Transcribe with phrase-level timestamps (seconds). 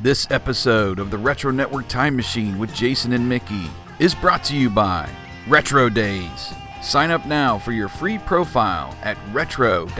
[0.00, 4.56] This episode of the Retro Network Time Machine with Jason and Mickey is brought to
[4.56, 5.10] you by
[5.48, 6.54] Retro Daze.
[6.80, 9.90] Sign up now for your free profile at retro-daze.org.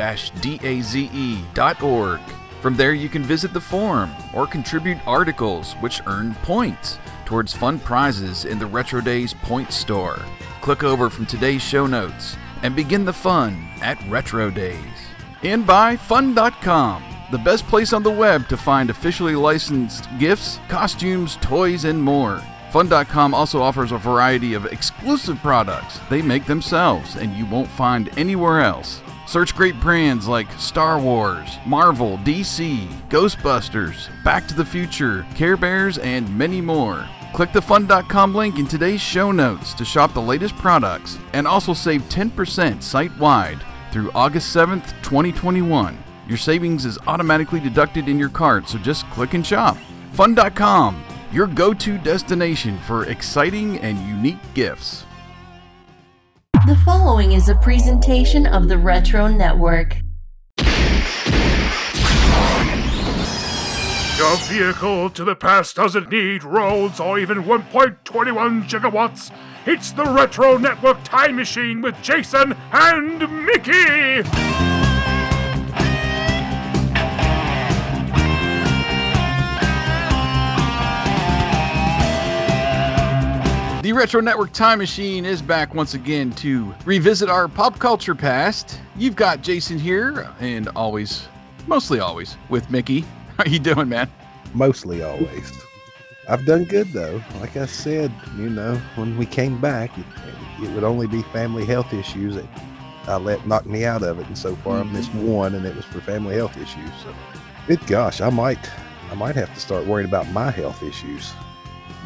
[2.60, 7.80] From there, you can visit the forum or contribute articles which earn points towards fun
[7.80, 10.24] prizes in the Retro Daze Point Store.
[10.60, 14.78] Click over from today's show notes and begin the fun at Retro Daze.
[15.42, 21.36] And by Fun.com, the best place on the web to find officially licensed gifts, costumes,
[21.40, 22.42] toys, and more.
[22.70, 28.10] Fun.com also offers a variety of exclusive products they make themselves and you won't find
[28.18, 29.00] anywhere else.
[29.26, 35.98] Search great brands like Star Wars, Marvel, DC, Ghostbusters, Back to the Future, Care Bears,
[35.98, 37.06] and many more.
[37.34, 41.74] Click the fun.com link in today's show notes to shop the latest products and also
[41.74, 45.96] save 10% site wide through August 7th, 2021.
[46.28, 49.78] Your savings is automatically deducted in your cart, so just click and shop.
[50.12, 55.06] Fun.com, your go to destination for exciting and unique gifts.
[56.66, 59.96] The following is a presentation of the Retro Network.
[64.18, 69.32] Your vehicle to the past doesn't need roads or even 1.21 gigawatts.
[69.64, 74.87] It's the Retro Network Time Machine with Jason and Mickey.
[83.88, 88.78] The Retro Network Time Machine is back once again to revisit our pop culture past.
[88.96, 91.26] You've got Jason here, and always,
[91.66, 93.06] mostly always, with Mickey.
[93.38, 94.10] How you doing, man?
[94.52, 95.58] Mostly always.
[96.28, 97.22] I've done good though.
[97.40, 100.04] Like I said, you know, when we came back, it,
[100.62, 102.44] it would only be family health issues that
[103.06, 104.96] I let knock me out of it, and so far I've mm-hmm.
[104.96, 106.90] missed one, and it was for family health issues.
[107.02, 107.14] So,
[107.66, 108.70] good gosh, I might,
[109.10, 111.32] I might have to start worrying about my health issues.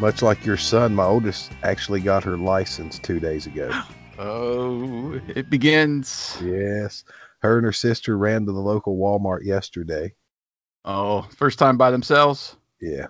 [0.02, 3.70] Much like your son, my oldest actually got her license two days ago.
[4.18, 6.36] Oh, it begins.
[6.44, 7.02] Yes,
[7.40, 10.14] her and her sister ran to the local Walmart yesterday.
[10.84, 12.56] Oh, first time by themselves.
[12.80, 13.06] Yeah,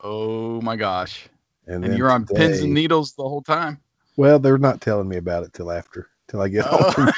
[0.00, 1.26] Oh my gosh!
[1.66, 3.80] and, And you're on pins and needles the whole time.
[4.16, 6.90] Well, they're not telling me about it till after, till I get oh.
[6.90, 7.12] home.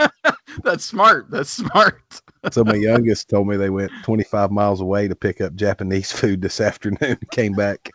[0.00, 0.08] Oh.
[0.64, 1.30] That's smart.
[1.30, 2.20] That's smart.
[2.50, 6.42] So my youngest told me they went 25 miles away to pick up Japanese food
[6.42, 7.18] this afternoon.
[7.30, 7.90] Came back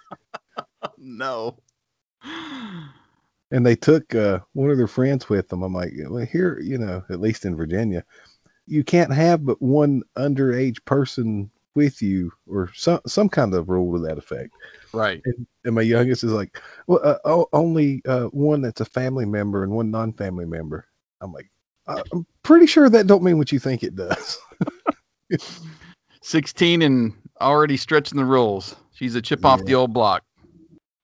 [0.98, 1.58] No.
[3.52, 5.64] and they took uh, one of their friends with them.
[5.64, 8.04] I'm like, well, here, you know, at least in Virginia,
[8.68, 13.94] you can't have but one underage person with you, or some some kind of rule
[13.94, 14.52] to that effect.
[14.94, 15.22] Right.
[15.66, 19.64] And my youngest is like, well, uh, oh, only uh, one that's a family member
[19.64, 20.88] and one non-family member.
[21.22, 21.52] I'm like,
[21.88, 24.40] "Uh, I'm pretty sure that don't mean what you think it does.
[26.22, 28.76] 16 and already stretching the rules.
[28.94, 30.24] She's a chip off the old block.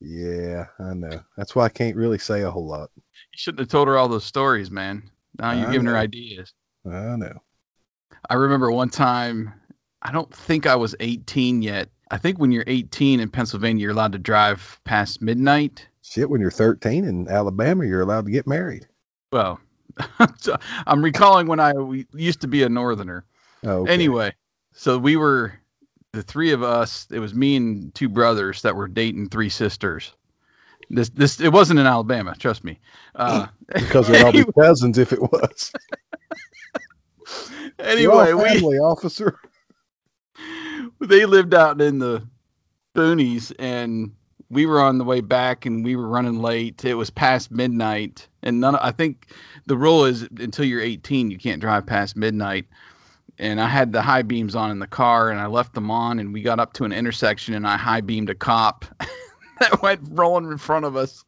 [0.01, 1.22] Yeah, I know.
[1.38, 2.89] That's why I can't really say a whole lot.
[2.95, 5.03] You shouldn't have told her all those stories, man.
[5.39, 6.53] Now you're I giving her ideas.
[6.85, 7.41] I know.
[8.29, 9.53] I remember one time,
[10.01, 11.90] I don't think I was 18 yet.
[12.09, 15.88] I think when you're 18 in Pennsylvania, you're allowed to drive past midnight.
[16.01, 18.88] Shit, when you're 13 in Alabama, you're allowed to get married.
[19.31, 19.59] Well,
[20.88, 21.73] I'm recalling when I
[22.13, 23.25] used to be a northerner.
[23.63, 23.94] Oh, okay.
[23.94, 24.34] Anyway,
[24.73, 25.53] so we were
[26.13, 27.07] the three of us.
[27.11, 30.13] It was me and two brothers that were dating three sisters.
[30.89, 32.79] This this it wasn't in Alabama, trust me.
[33.16, 35.72] Uh, because they'd all be cousins if it was.
[37.79, 39.39] Anyway, we officer.
[40.99, 42.28] they lived out in the
[42.95, 44.11] boonies and
[44.49, 46.83] we were on the way back and we were running late.
[46.85, 49.31] It was past midnight and none I think
[49.66, 52.66] the rule is until you're 18 you can't drive past midnight.
[53.39, 56.19] And I had the high beams on in the car and I left them on
[56.19, 58.85] and we got up to an intersection and I high beamed a cop
[59.59, 61.23] that went rolling in front of us.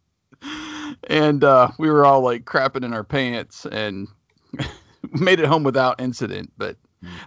[1.08, 4.08] And uh, we were all like crapping in our pants and
[5.14, 6.52] made it home without incident.
[6.58, 6.78] But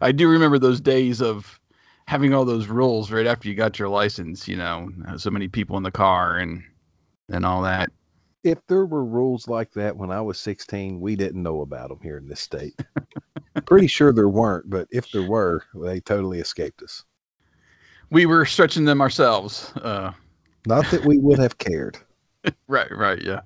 [0.00, 1.58] I do remember those days of
[2.06, 5.76] having all those rules right after you got your license, you know, so many people
[5.76, 6.62] in the car and
[7.28, 7.90] and all that.
[8.44, 11.98] If there were rules like that when I was 16, we didn't know about them
[12.00, 12.80] here in this state.
[13.64, 17.04] Pretty sure there weren't, but if there were, they totally escaped us.
[18.10, 19.72] We were stretching them ourselves.
[19.76, 20.12] Uh,
[20.66, 21.98] Not that we would have cared.
[22.68, 23.40] right, right, yeah.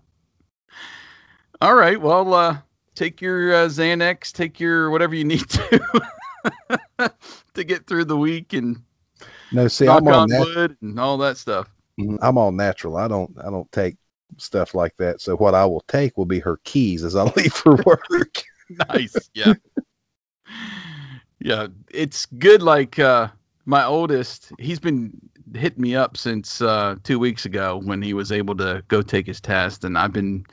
[1.62, 2.58] All right, well, uh,
[2.94, 6.02] take your uh, Xanax, take your whatever you need to
[7.54, 8.82] to get through the week and
[9.52, 10.40] No, see, I'm on on that.
[10.40, 11.68] wood and all that stuff.
[11.98, 12.96] Mhm, I'm all natural.
[12.96, 13.96] I don't I don't take
[14.38, 15.20] stuff like that.
[15.20, 18.06] So what I will take will be her keys as I leave for work.
[18.88, 19.30] nice.
[19.34, 19.54] Yeah.
[21.40, 21.66] Yeah.
[21.90, 22.62] It's good.
[22.62, 23.28] Like uh,
[23.66, 25.12] my oldest, he's been
[25.54, 29.26] hit me up since uh, two weeks ago when he was able to go take
[29.26, 30.44] his test, and I've been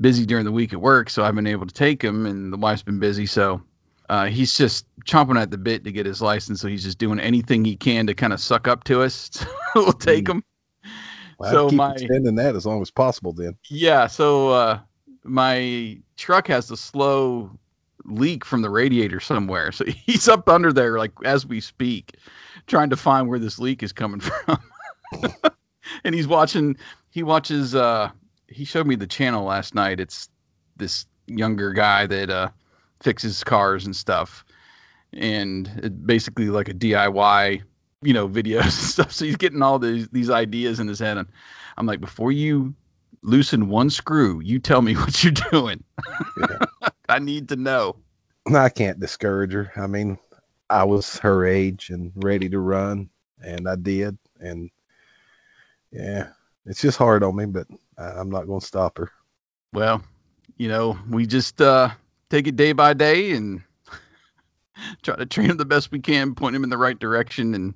[0.00, 2.56] busy during the week at work, so I've been able to take him, and the
[2.56, 3.62] wife's been busy, so
[4.08, 6.60] uh, he's just chomping at the bit to get his license.
[6.60, 9.30] So he's just doing anything he can to kind of suck up to us.
[9.74, 10.44] So we'll take him.
[11.40, 13.32] Well, So keep my- extending that as long as possible.
[13.32, 14.78] Then Yeah, so uh,
[15.24, 17.50] my truck has a slow
[18.04, 19.72] leak from the radiator somewhere.
[19.72, 22.16] So he's up under there, like as we speak,
[22.66, 24.58] trying to find where this leak is coming from.
[26.04, 26.76] and he's watching.
[27.10, 27.74] He watches.
[27.74, 28.10] Uh,
[28.48, 30.00] he showed me the channel last night.
[30.00, 30.28] It's
[30.76, 32.48] this younger guy that uh,
[33.00, 34.44] fixes cars and stuff,
[35.12, 37.62] and it basically like a DIY,
[38.02, 39.12] you know, videos and stuff.
[39.12, 41.28] So he's getting all these these ideas in his head, and
[41.76, 42.74] I'm like, before you
[43.24, 45.82] loosen one screw, you tell me what you're doing.
[47.08, 47.96] I need to know.
[48.54, 49.72] I can't discourage her.
[49.76, 50.18] I mean,
[50.70, 53.08] I was her age and ready to run,
[53.42, 54.16] and I did.
[54.38, 54.70] And
[55.90, 56.28] yeah,
[56.66, 57.66] it's just hard on me, but
[57.98, 59.10] I'm not going to stop her.
[59.72, 60.02] Well,
[60.56, 61.90] you know, we just uh,
[62.30, 63.62] take it day by day and
[65.02, 67.54] try to train them the best we can, point them in the right direction.
[67.54, 67.74] And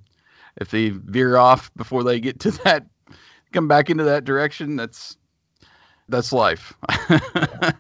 [0.61, 2.87] if they veer off before they get to that,
[3.53, 5.17] come back into that direction, that's
[6.09, 6.75] that's life.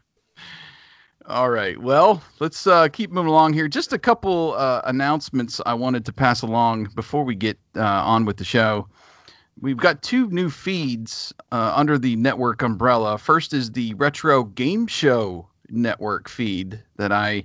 [1.26, 1.78] All right.
[1.78, 3.68] Well, let's uh, keep moving along here.
[3.68, 8.24] Just a couple uh, announcements I wanted to pass along before we get uh, on
[8.24, 8.88] with the show.
[9.60, 13.18] We've got two new feeds uh, under the network umbrella.
[13.18, 17.44] First is the Retro Game Show network feed that I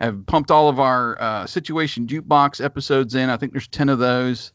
[0.00, 3.30] have pumped all of our uh, Situation Jukebox episodes in.
[3.30, 4.52] I think there's 10 of those.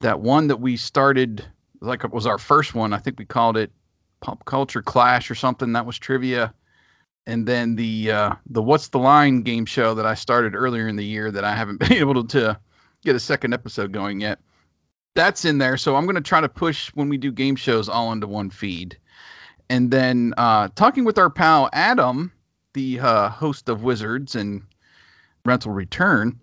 [0.00, 1.46] That one that we started,
[1.80, 3.70] like it was our first one, I think we called it
[4.20, 5.72] Pop Culture Clash or something.
[5.72, 6.54] That was trivia.
[7.26, 10.96] And then the uh, the What's the Line game show that I started earlier in
[10.96, 12.58] the year that I haven't been able to
[13.04, 14.38] get a second episode going yet
[15.16, 15.76] that's in there.
[15.76, 18.50] So I'm going to try to push when we do game shows all into one
[18.50, 18.96] feed.
[19.68, 22.30] And then uh, talking with our pal Adam,
[22.74, 24.62] the uh, host of Wizards and
[25.44, 26.38] Rental Return,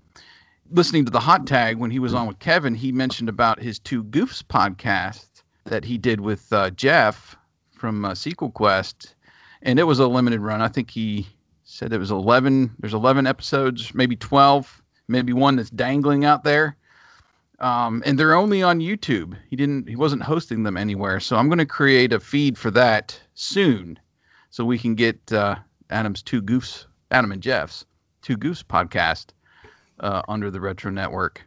[0.72, 3.80] listening to the hot tag when he was on with Kevin, he mentioned about his
[3.80, 5.28] Two Goofs podcast
[5.66, 7.38] that he did with uh, Jeff
[7.84, 9.14] from uh, Sequel Quest.
[9.62, 10.62] And it was a limited run.
[10.62, 11.28] I think he
[11.66, 12.74] said it was 11.
[12.80, 16.78] There's 11 episodes, maybe 12, maybe one that's dangling out there
[17.60, 19.38] um, and they're only on YouTube.
[19.50, 19.88] He didn't.
[19.88, 21.20] He wasn't hosting them anywhere.
[21.20, 24.00] So I'm going to create a feed for that soon,
[24.50, 25.56] so we can get uh,
[25.90, 27.86] Adam's two goofs, Adam and Jeff's
[28.22, 29.28] two goofs podcast
[30.00, 31.42] uh, under the Retro Network.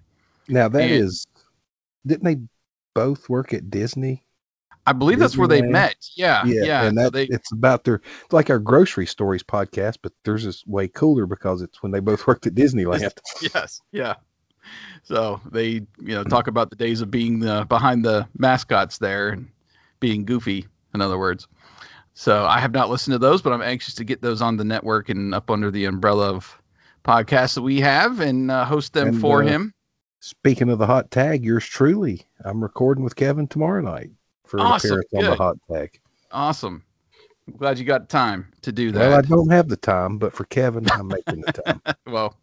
[0.48, 1.26] Now that And- is,
[2.06, 2.36] didn't they
[2.94, 4.24] both work at Disney?
[4.86, 5.96] I believe that's where they met.
[6.14, 6.84] Yeah, yeah.
[6.84, 10.46] and so that they, it's about their it's like our grocery stories podcast, but theirs
[10.46, 13.12] is way cooler because it's when they both worked at Disneyland.
[13.54, 14.14] yes, yeah.
[15.02, 19.30] So they, you know, talk about the days of being the behind the mascots there
[19.30, 19.48] and
[20.00, 21.48] being goofy, in other words.
[22.14, 24.64] So I have not listened to those, but I'm anxious to get those on the
[24.64, 26.60] network and up under the umbrella of
[27.04, 29.74] podcasts that we have and uh, host them And, for uh, him.
[30.20, 34.10] Speaking of the hot tag, yours truly, I'm recording with Kevin tomorrow night
[34.46, 36.00] for Awesome, appearance on the hot tag.
[36.30, 36.82] Awesome.
[37.48, 38.98] I'm glad you got time to do that.
[38.98, 41.80] Well, I don't have the time, but for Kevin, I'm making the time.
[42.06, 42.36] well,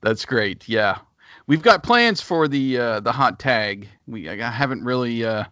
[0.00, 0.68] that's great.
[0.68, 0.98] Yeah,
[1.46, 3.88] we've got plans for the uh, the hot tag.
[4.06, 5.44] We I haven't really uh,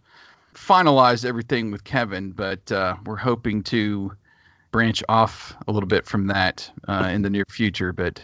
[0.54, 4.12] finalized everything with Kevin, but uh, we're hoping to
[4.72, 7.92] branch off a little bit from that uh, in the near future.
[7.92, 8.20] But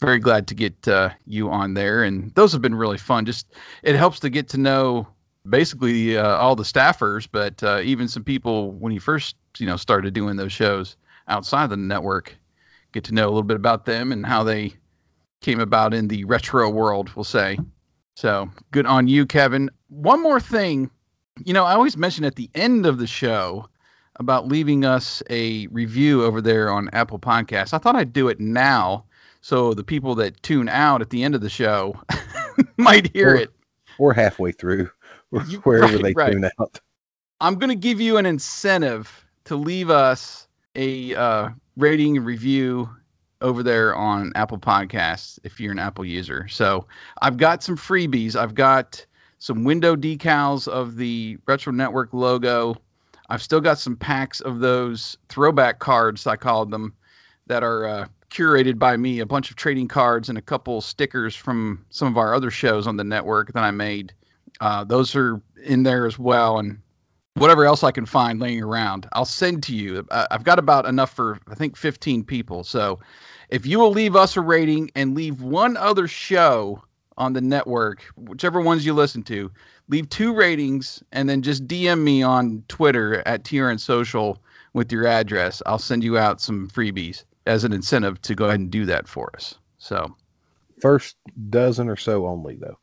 [0.00, 3.24] very glad to get uh, you on there, and those have been really fun.
[3.24, 3.52] Just
[3.82, 5.08] it helps to get to know
[5.48, 9.76] basically uh, all the staffers, but uh, even some people when you first you know
[9.76, 10.96] started doing those shows
[11.28, 12.36] outside the network
[12.92, 14.72] get to know a little bit about them and how they
[15.40, 17.58] came about in the retro world, we'll say.
[18.16, 19.70] So good on you, Kevin.
[19.88, 20.90] One more thing,
[21.44, 23.66] you know, I always mention at the end of the show
[24.16, 27.72] about leaving us a review over there on Apple Podcasts.
[27.72, 29.04] I thought I'd do it now
[29.40, 31.98] so the people that tune out at the end of the show
[32.76, 33.50] might hear Or- it.
[33.98, 34.90] or halfway through,
[35.48, 36.32] You- wherever right, they right.
[36.32, 36.80] tune out.
[37.40, 40.46] I'm going to give you an incentive to leave us
[40.76, 42.88] a uh, rating and review
[43.40, 46.46] over there on Apple Podcasts if you're an Apple user.
[46.48, 46.86] So
[47.20, 48.36] I've got some freebies.
[48.36, 49.04] I've got
[49.38, 52.76] some window decals of the Retro Network logo.
[53.28, 56.94] I've still got some packs of those throwback cards, I called them,
[57.48, 59.18] that are uh, curated by me.
[59.18, 62.86] A bunch of trading cards and a couple stickers from some of our other shows
[62.86, 64.12] on the network that I made.
[64.60, 66.58] Uh, those are in there as well.
[66.58, 66.78] And
[67.34, 70.06] whatever else I can find laying around, I'll send to you.
[70.10, 72.64] I've got about enough for I think 15 people.
[72.64, 73.00] So
[73.48, 76.82] if you will leave us a rating and leave one other show
[77.18, 79.50] on the network, whichever ones you listen to,
[79.88, 84.42] leave two ratings and then just DM me on Twitter at TRN Social
[84.72, 85.62] with your address.
[85.66, 89.06] I'll send you out some freebies as an incentive to go ahead and do that
[89.06, 89.56] for us.
[89.78, 90.16] So,
[90.82, 91.16] First
[91.48, 92.76] dozen or so only, though.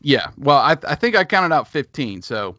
[0.00, 0.28] Yeah.
[0.38, 2.22] Well, I, I think I counted out 15.
[2.22, 2.56] So,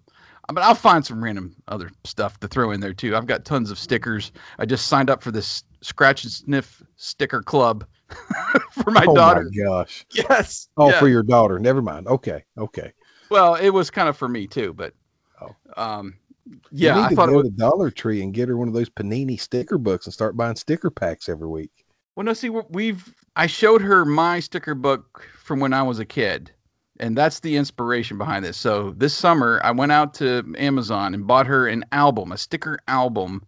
[0.53, 3.15] but I'll find some random other stuff to throw in there too.
[3.15, 4.31] I've got tons of stickers.
[4.59, 7.85] I just signed up for this scratch and sniff sticker club
[8.71, 9.09] for my daughter.
[9.11, 9.49] oh daughter.
[9.53, 10.05] my gosh.
[10.13, 10.69] Yes.
[10.77, 10.99] Oh, Yeah.
[10.99, 11.59] for your daughter.
[11.59, 12.07] Never mind.
[12.07, 12.43] Okay.
[12.57, 12.93] Okay.
[13.29, 14.93] Well, it was kind of for me too, but
[15.41, 15.55] Oh.
[15.75, 18.67] um, You yeah, need I to thought go to Dollar Tree and get her one
[18.69, 21.71] of those Panini sticker books and start buying sticker packs every week.
[22.15, 26.05] Well, no, see, we've I showed her my sticker book from when I was a
[26.05, 26.51] kid,
[26.99, 28.57] and that's the inspiration behind this.
[28.57, 32.79] So this summer, I went out to Amazon and bought her an album, a sticker
[32.87, 33.43] album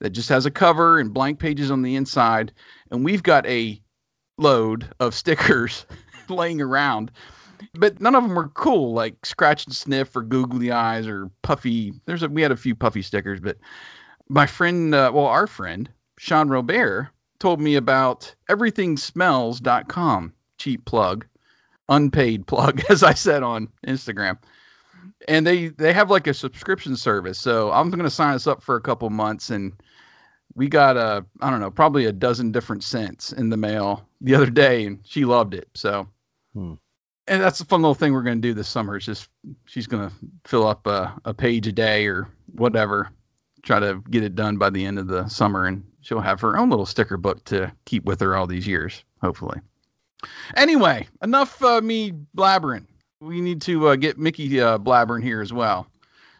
[0.00, 2.52] that just has a cover and blank pages on the inside,
[2.90, 3.80] and we've got a
[4.38, 5.86] load of stickers
[6.28, 7.10] laying around.
[7.74, 11.92] But none of them were cool, like scratch and sniff or googly eyes or puffy.
[12.06, 13.56] There's a we had a few puffy stickers, but
[14.28, 17.08] my friend, uh, well, our friend Sean Robert
[17.38, 20.32] told me about everythingsmells.com.
[20.58, 21.26] Cheap plug,
[21.88, 24.38] unpaid plug, as I said on Instagram.
[25.28, 27.38] And they they have like a subscription service.
[27.38, 29.72] So I'm going to sign us up for a couple months and
[30.54, 34.34] we got a I don't know, probably a dozen different scents in the mail the
[34.34, 35.68] other day and she loved it.
[35.74, 36.08] So
[36.54, 36.74] Hmm.
[37.26, 38.96] and that's a fun little thing we're going to do this summer.
[38.96, 39.28] It's just
[39.66, 40.14] she's going to
[40.44, 43.10] fill up a, a page a day or whatever
[43.64, 46.56] try to get it done by the end of the summer and she'll have her
[46.58, 49.58] own little sticker book to keep with her all these years hopefully
[50.56, 52.86] anyway enough uh, me blabbering
[53.20, 55.86] we need to uh, get mickey uh, blabbering here as well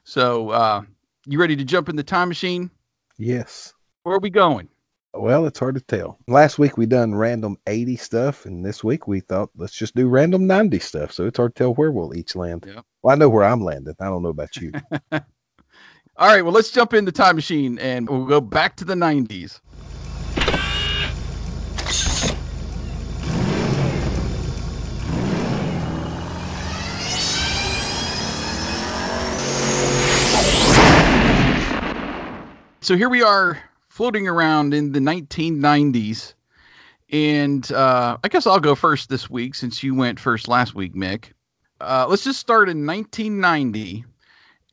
[0.05, 0.83] so uh,
[1.27, 2.71] you ready to jump in the time machine
[3.19, 3.73] Yes.
[4.03, 4.69] where are we going
[5.17, 6.19] Well, it's hard to tell.
[6.27, 10.09] Last week we done random 80 stuff, and this week we thought let's just do
[10.09, 11.13] random 90 stuff.
[11.13, 12.65] So it's hard to tell where we'll each land.
[12.67, 12.85] Yep.
[13.03, 13.95] Well, I know where I'm landing.
[14.01, 14.73] I don't know about you.
[16.17, 18.95] all right well let's jump in the time machine and we'll go back to the
[18.95, 19.61] 90s
[32.85, 36.35] so here we are floating around in the 1990s
[37.11, 40.95] and uh, i guess i'll go first this week since you went first last week
[40.95, 41.33] mick.
[41.81, 44.05] Uh, let's just start in 1990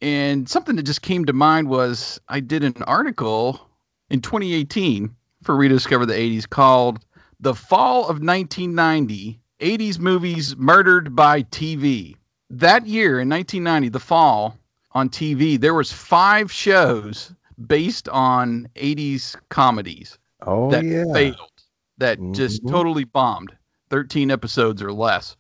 [0.02, 3.62] and something that just came to mind was i did an article
[4.10, 7.00] in 2018 for rediscover the 80s called
[7.40, 12.18] the fall of 1990 80s movies murdered by tv
[12.50, 14.58] that year in 1990 the fall
[14.92, 17.32] on tv there was five shows
[17.68, 21.04] based on 80s comedies Oh, that yeah.
[21.14, 21.52] failed,
[21.98, 22.70] that just Mhm.
[22.70, 23.56] totally bombed.
[23.90, 25.36] 13 episodes or less.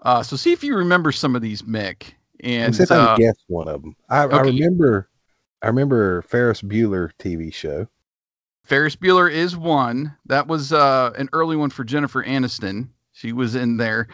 [0.00, 2.14] Uh, so see if you remember some of these, Mick.
[2.40, 3.96] And see if I uh, can guess one of them.
[4.10, 5.08] I, I remember,
[5.62, 7.88] I remember Ferris Bueller TV show.
[8.64, 10.14] Ferris Bueller is one.
[10.26, 12.88] That was uh, an early one for Jennifer Aniston.
[13.12, 14.08] She was in there.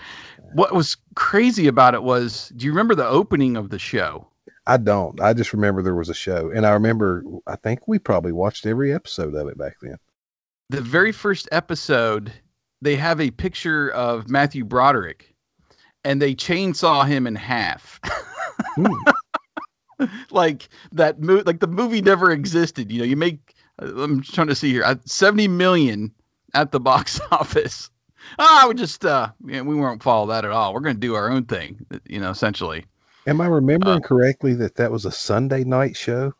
[0.55, 4.27] What was crazy about it was, do you remember the opening of the show?
[4.67, 5.21] I don't.
[5.21, 7.23] I just remember there was a show, and I remember.
[7.47, 9.97] I think we probably watched every episode of it back then.
[10.71, 12.33] The very first episode,
[12.81, 15.35] they have a picture of Matthew Broderick,
[16.05, 18.01] and they chainsaw him in half.
[18.77, 18.95] Hmm.
[20.31, 24.49] like that mo- like the movie never existed you know you make uh, i'm trying
[24.49, 26.13] to see here uh, 70 million
[26.55, 27.91] at the box office
[28.39, 31.15] ah, i would just uh we won't follow that at all we're going to do
[31.15, 32.85] our own thing you know essentially
[33.27, 36.33] Am I remembering Uh, correctly that that was a Sunday night show?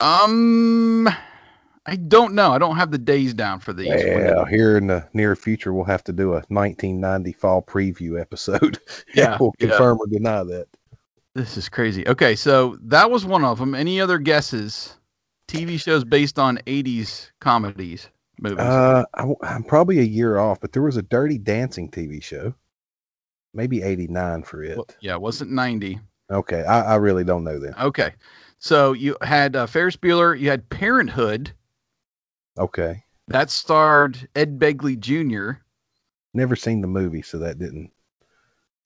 [0.00, 1.08] um
[1.86, 5.08] i don't know i don't have the days down for these Yeah, here in the
[5.14, 8.78] near future, we'll have to do a 1990 fall preview episode.
[9.14, 9.68] Yeah, we'll yeah.
[9.68, 10.66] confirm or deny that.
[11.34, 14.98] this is crazy okay so that was one of them any other guesses
[15.48, 20.72] tv shows based on 80s comedies movies Uh, I, am probably a year off, but
[20.72, 22.54] there was a Dirty Dancing TV show.
[23.56, 24.76] Maybe 89 for it.
[24.76, 25.98] Well, yeah it wasn't 90
[26.30, 27.74] Okay, I, I really don't know then.
[27.80, 28.12] Okay.
[28.58, 31.52] So you had uh, Ferris Bueller, you had Parenthood,
[32.58, 35.60] Okay, that starred Ed Begley Jr.
[36.34, 37.92] never seen the movie, so that didn't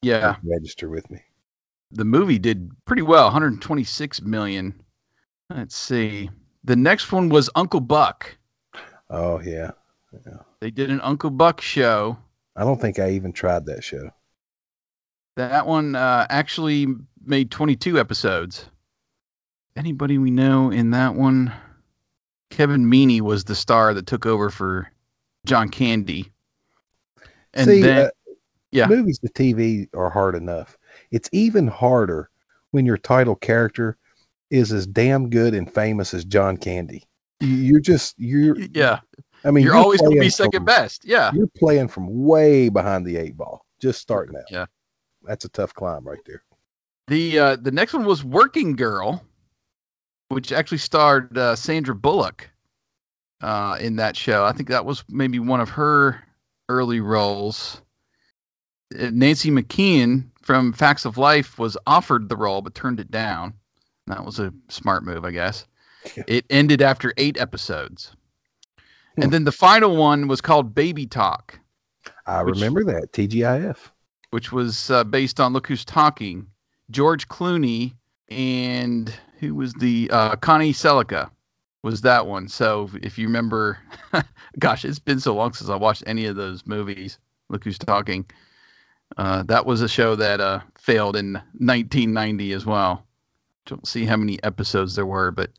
[0.02, 1.20] Yeah, register with me.
[1.92, 4.74] the movie did pretty well, 126 million.
[5.50, 6.30] Let's see.
[6.64, 8.36] The next one was Uncle Buck.
[9.08, 9.70] Oh yeah,
[10.60, 12.18] They did an Uncle Buck show.
[12.56, 14.10] I don't think I even tried that show.
[15.48, 16.86] That one uh, actually
[17.24, 18.66] made 22 episodes.
[19.76, 21.52] Anybody we know in that one?
[22.50, 24.90] Kevin Meaney was the star that took over for
[25.46, 26.30] John Candy.
[27.54, 28.10] And See, then uh,
[28.72, 28.86] Yeah.
[28.86, 30.76] Movies to TV are hard enough.
[31.10, 32.28] It's even harder
[32.72, 33.96] when your title character
[34.50, 37.04] is as damn good and famous as John Candy.
[37.40, 38.58] You- You're just you're.
[38.58, 39.00] Yeah.
[39.44, 41.04] I mean, you're, always going to be second from- best.
[41.04, 41.32] Yeah.
[41.32, 44.42] You're playing from way behind the eight ball, just starting out.
[44.50, 44.66] Yeah.
[45.22, 46.42] That's a tough climb right there.
[47.08, 49.24] The uh, the next one was Working Girl,
[50.28, 52.48] which actually starred uh, Sandra Bullock
[53.42, 54.44] uh, in that show.
[54.44, 56.22] I think that was maybe one of her
[56.68, 57.82] early roles.
[58.98, 63.54] Uh, Nancy McKeon from Facts of Life was offered the role but turned it down.
[64.06, 65.66] That was a smart move, I guess.
[66.16, 66.24] Yeah.
[66.26, 68.12] It ended after eight episodes.
[69.16, 69.22] Hmm.
[69.22, 71.60] And then the final one was called Baby Talk
[72.26, 73.76] I remember that TGIF.
[74.30, 76.46] Which was uh, based on Look Who's Talking,
[76.90, 77.94] George Clooney,
[78.28, 81.30] and who was the uh, Connie Sellecca
[81.82, 82.48] was that one.
[82.48, 83.78] So if you remember,
[84.58, 87.18] gosh, it's been so long since I watched any of those movies.
[87.48, 88.24] Look Who's Talking.
[89.16, 93.04] Uh, that was a show that uh, failed in 1990 as well.
[93.66, 95.50] Don't see how many episodes there were, but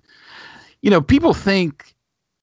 [0.81, 1.93] you know, people think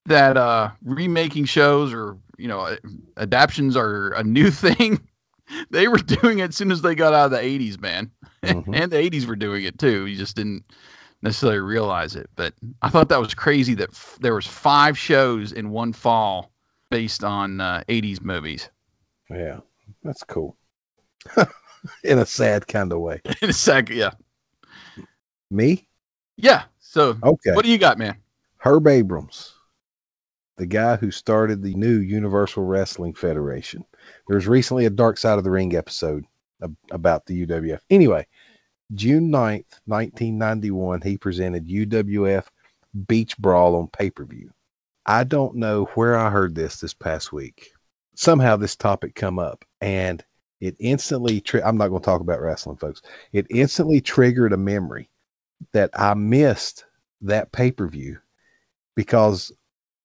[0.07, 2.77] that uh, remaking shows or you know
[3.17, 5.01] adaptions are a new thing
[5.71, 8.11] they were doing it as soon as they got out of the 80s man
[8.45, 8.75] Mhm.
[8.75, 10.65] and the 80s were doing it too you just didn't
[11.23, 15.53] necessarily realize it but i thought that was crazy that f- there was five shows
[15.53, 16.53] in one fall
[16.91, 18.71] based on uh, 80s movies
[19.31, 19.61] Yeah,
[20.03, 20.57] that's cool.
[22.05, 23.21] In a sad kind of way.
[23.43, 24.11] in a sec yeah
[25.51, 25.89] Me?
[26.37, 27.53] yeah so Okay.
[27.55, 28.17] what do you got man
[28.59, 29.55] Herb Abrams,
[30.57, 33.85] the guy who started the new Universal Wrestling Federation.
[34.27, 36.25] There was recently a Dark Side of the Ring episode
[36.63, 37.81] ab- about the UWF.
[37.91, 38.27] Anyway,
[38.95, 42.47] June 9th, 1991, he presented UWF
[43.07, 44.51] Beach Brawl on pay per view.
[45.07, 47.71] I don't know where I heard this this past week.
[48.15, 50.25] Somehow this topic come up and
[50.61, 53.03] it instantly, tri- I'm not going to talk about wrestling, folks.
[53.33, 55.09] It instantly triggered a memory
[55.73, 56.85] that I missed
[57.23, 58.19] that pay per view
[58.97, 59.53] because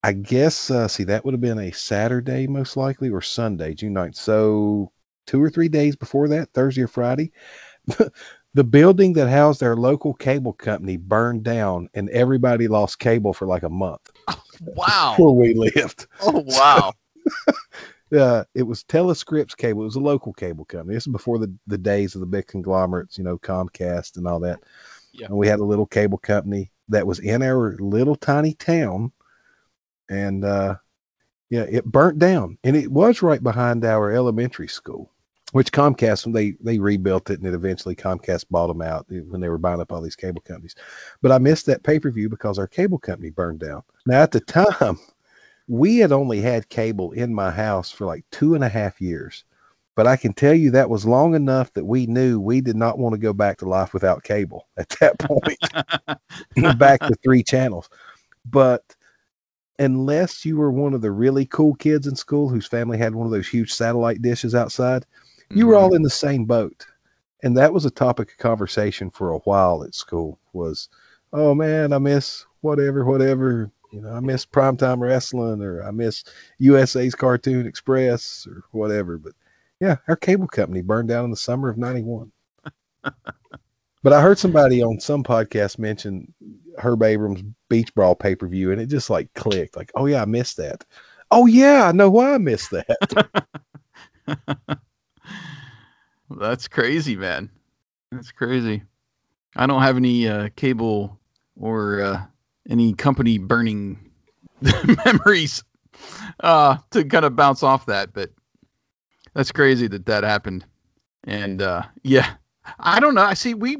[0.03, 3.93] I guess uh, see that would have been a Saturday most likely or Sunday, June
[3.93, 4.15] 9th.
[4.15, 4.91] So
[5.25, 7.31] two or three days before that, Thursday or Friday,
[8.53, 13.47] the building that housed our local cable company burned down and everybody lost cable for
[13.47, 14.11] like a month
[14.61, 16.07] wow where we lived.
[16.21, 16.93] oh wow
[18.13, 19.81] Uh, it was TeleScripps Cable.
[19.81, 20.93] It was a local cable company.
[20.93, 24.39] This is before the, the days of the big conglomerates, you know, Comcast and all
[24.41, 24.59] that.
[25.13, 25.27] Yeah.
[25.27, 29.11] And we had a little cable company that was in our little tiny town.
[30.09, 30.75] And uh,
[31.49, 32.57] yeah, it burnt down.
[32.63, 35.11] And it was right behind our elementary school,
[35.51, 39.49] which Comcast, they, they rebuilt it and it eventually Comcast bought them out when they
[39.49, 40.75] were buying up all these cable companies.
[41.21, 43.83] But I missed that pay per view because our cable company burned down.
[44.05, 44.99] Now, at the time,
[45.67, 49.45] we had only had cable in my house for like two and a half years.
[49.95, 52.97] But I can tell you that was long enough that we knew we did not
[52.97, 55.59] want to go back to life without cable at that point,
[56.79, 57.89] back to three channels.
[58.49, 58.83] But
[59.79, 63.25] unless you were one of the really cool kids in school whose family had one
[63.25, 65.05] of those huge satellite dishes outside,
[65.49, 65.83] you were mm-hmm.
[65.83, 66.85] all in the same boat.
[67.43, 70.89] And that was a topic of conversation for a while at school was,
[71.33, 73.71] oh man, I miss whatever, whatever.
[73.91, 76.23] You know, I miss primetime wrestling or I miss
[76.59, 79.17] USA's Cartoon Express or whatever.
[79.17, 79.33] But
[79.79, 82.31] yeah, our cable company burned down in the summer of 91.
[83.03, 86.33] but I heard somebody on some podcast mention
[86.77, 90.21] Herb Abrams Beach Brawl pay per view and it just like clicked like, oh yeah,
[90.21, 90.85] I missed that.
[91.31, 93.37] Oh yeah, I know why I missed that.
[96.29, 97.49] That's crazy, man.
[98.11, 98.83] That's crazy.
[99.55, 101.19] I don't have any uh, cable
[101.59, 102.23] or uh,
[102.69, 104.11] any company burning
[105.05, 105.63] memories
[106.39, 108.31] uh, to kind of bounce off that, but
[109.33, 110.65] that's crazy that that happened.
[111.25, 112.33] And uh, yeah,
[112.79, 113.23] I don't know.
[113.23, 113.77] I see we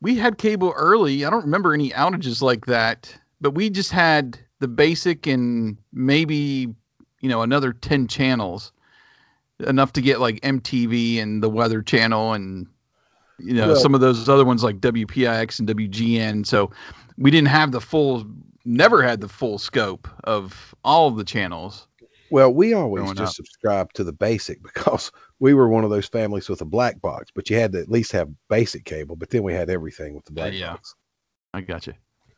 [0.00, 1.24] we had cable early.
[1.24, 6.68] I don't remember any outages like that, but we just had the basic and maybe
[7.20, 8.72] you know another ten channels
[9.66, 12.66] enough to get like MTV and the Weather Channel and
[13.38, 16.46] you know Well- some of those other ones like WPIX and WGN.
[16.46, 16.70] So
[17.18, 18.26] we didn't have the full,
[18.64, 21.86] never had the full scope of all of the channels.
[22.30, 23.34] Well, we always just up.
[23.34, 27.30] subscribed to the basic because we were one of those families with a black box,
[27.34, 30.24] but you had to at least have basic cable, but then we had everything with
[30.24, 30.72] the black yeah.
[30.72, 30.94] box.
[31.54, 31.94] I got you.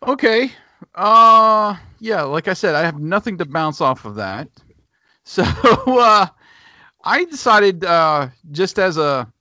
[0.07, 0.51] Okay.
[0.95, 2.23] Uh, yeah.
[2.23, 4.49] Like I said, I have nothing to bounce off of that.
[5.25, 6.27] So uh,
[7.05, 9.33] I decided uh, just as a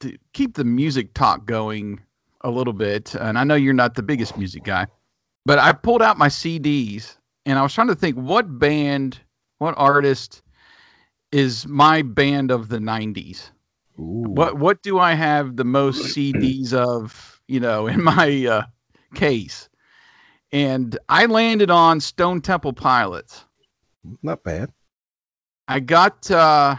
[0.00, 2.00] to keep the music talk going
[2.42, 4.86] a little bit, and I know you're not the biggest music guy,
[5.46, 9.18] but I pulled out my CDs and I was trying to think what band,
[9.60, 10.42] what artist
[11.32, 13.50] is my band of the 90s.
[13.98, 14.24] Ooh.
[14.26, 18.62] What what do I have the most CDs of, you know, in my uh,
[19.14, 19.68] case?
[20.50, 23.44] And I landed on Stone Temple Pilots.
[24.22, 24.72] Not bad.
[25.68, 26.76] I got uh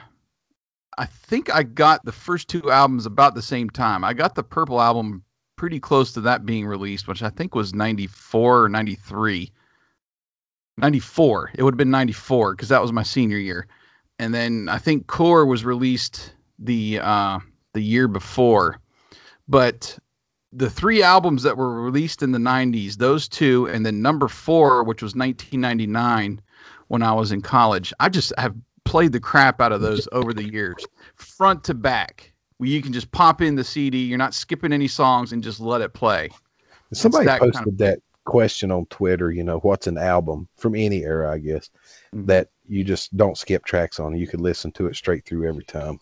[0.97, 4.03] I think I got the first two albums about the same time.
[4.03, 5.23] I got the Purple album
[5.55, 9.51] pretty close to that being released, which I think was 94 or 93.
[10.81, 11.51] 94.
[11.55, 13.67] It would have been 94 because that was my senior year.
[14.19, 17.39] And then I think Core was released the uh
[17.73, 18.79] the year before.
[19.47, 19.97] But
[20.53, 24.83] the three albums that were released in the 90s, those two and then number 4
[24.83, 26.41] which was 1999
[26.89, 27.93] when I was in college.
[27.99, 32.33] I just have played the crap out of those over the years, front to back.
[32.57, 35.59] Where you can just pop in the CD, you're not skipping any songs, and just
[35.59, 36.29] let it play.
[36.93, 40.75] Somebody that kind posted of- that question on Twitter, you know, what's an album from
[40.75, 41.69] any era, I guess,
[42.13, 42.27] Mhm.
[42.27, 44.17] that you just don't skip tracks on.
[44.17, 45.99] You could listen to it straight through every time.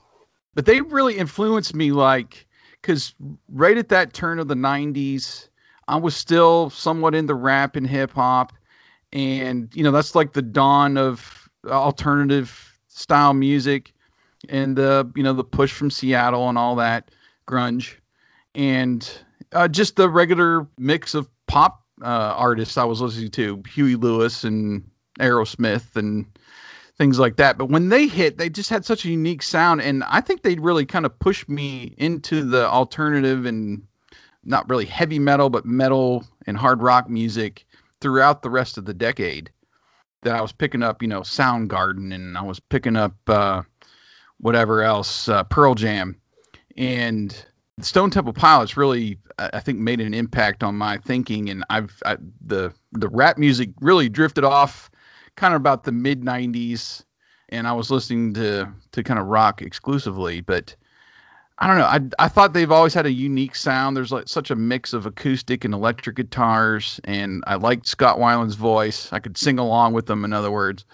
[0.55, 2.47] But they really influenced me, like,
[2.81, 3.15] because
[3.49, 5.49] right at that turn of the 90s,
[5.87, 8.53] I was still somewhat into rap and hip hop.
[9.11, 13.93] And, you know, that's like the dawn of alternative style music
[14.49, 17.11] and the, you know, the push from Seattle and all that
[17.47, 17.95] grunge.
[18.55, 19.09] And
[19.53, 24.43] uh, just the regular mix of pop uh, artists I was listening to, Huey Lewis
[24.43, 24.83] and
[25.19, 26.25] Aerosmith and
[26.97, 27.57] things like that.
[27.57, 30.55] But when they hit, they just had such a unique sound, and I think they
[30.55, 33.81] really kind of pushed me into the alternative and
[34.43, 37.65] not really heavy metal, but metal and hard rock music
[38.01, 39.49] throughout the rest of the decade.
[40.23, 43.61] That I was picking up, you know, Soundgarden, and I was picking up uh,
[44.39, 46.19] whatever else, uh, Pearl Jam,
[46.75, 47.45] and
[47.81, 52.17] Stone Temple Pilots really, I think, made an impact on my thinking, and I've I,
[52.45, 54.89] the the rap music really drifted off,
[55.35, 57.03] kind of about the mid '90s,
[57.49, 60.41] and I was listening to to kind of rock exclusively.
[60.41, 60.75] But
[61.59, 63.95] I don't know, I I thought they've always had a unique sound.
[63.95, 68.55] There's like such a mix of acoustic and electric guitars, and I liked Scott Weiland's
[68.55, 69.11] voice.
[69.13, 70.85] I could sing along with them, in other words,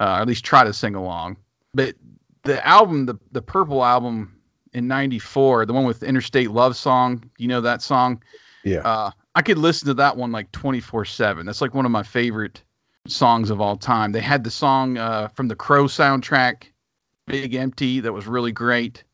[0.00, 1.36] uh, or at least try to sing along.
[1.72, 1.94] But
[2.44, 4.34] the album, the the Purple album
[4.74, 8.22] in '94, the one with Interstate Love Song, you know that song?
[8.64, 8.80] Yeah.
[8.80, 11.46] Uh, I could listen to that one like 24 7.
[11.46, 12.62] That's like one of my favorite
[13.06, 14.12] songs of all time.
[14.12, 16.64] They had the song uh, from the Crow soundtrack,
[17.26, 19.04] Big Empty, that was really great.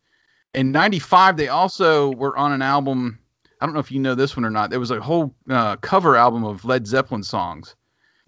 [0.55, 3.18] In 95, they also were on an album.
[3.61, 4.70] I don't know if you know this one or not.
[4.70, 7.77] There was a whole uh, cover album of Led Zeppelin songs.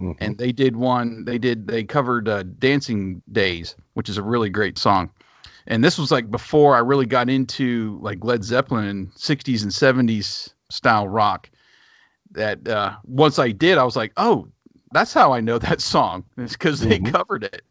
[0.00, 0.16] Mhm.
[0.20, 4.50] And they did one, they did, they covered uh, Dancing Days, which is a really
[4.50, 5.10] great song
[5.66, 9.72] and this was like before I really got into like Led Zeppelin and 60s and
[9.72, 11.50] 70s style rock.
[12.32, 14.48] That uh, once I did, I was like, oh,
[14.92, 16.24] that's how I know that song.
[16.38, 17.12] It's because they Mhm.
[17.12, 17.62] covered it.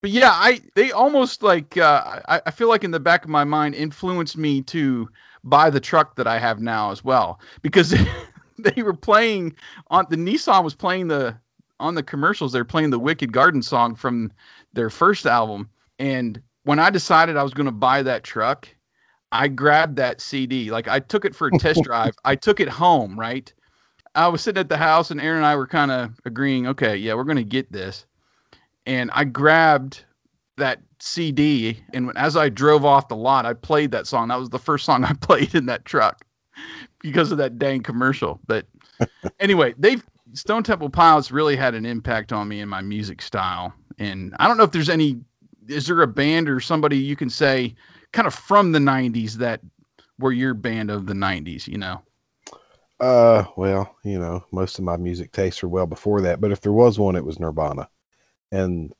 [0.00, 3.30] But yeah, I they almost like uh, I, I feel like in the back of
[3.30, 5.08] my mind influenced me to
[5.44, 7.94] buy the truck that I have now as well because
[8.58, 9.54] they were playing
[9.88, 11.36] on the Nissan was playing the
[11.78, 14.32] on the commercials they're playing the Wicked Garden song from
[14.74, 18.68] their first album and when I decided I was going to buy that truck,
[19.32, 20.70] I grabbed that CD.
[20.70, 22.14] Like I took it for a test drive.
[22.24, 23.52] I took it home, right?
[24.14, 26.96] I was sitting at the house and Aaron and I were kind of agreeing, okay,
[26.96, 28.06] yeah, we're going to get this.
[28.86, 30.04] And I grabbed
[30.56, 34.28] that CD and when, as I drove off the lot, I played that song.
[34.28, 36.24] That was the first song I played in that truck
[37.00, 38.40] because of that dang commercial.
[38.46, 38.66] But
[39.40, 43.72] anyway, they've Stone Temple Pilots really had an impact on me and my music style.
[43.98, 45.20] And I don't know if there's any
[45.70, 47.74] is there a band or somebody you can say
[48.12, 49.60] kind of from the 90s that
[50.18, 52.02] were your band of the 90s, you know?
[53.00, 56.60] Uh, well, you know, most of my music tastes are well before that, but if
[56.60, 57.88] there was one, it was Nirvana.
[58.52, 58.92] And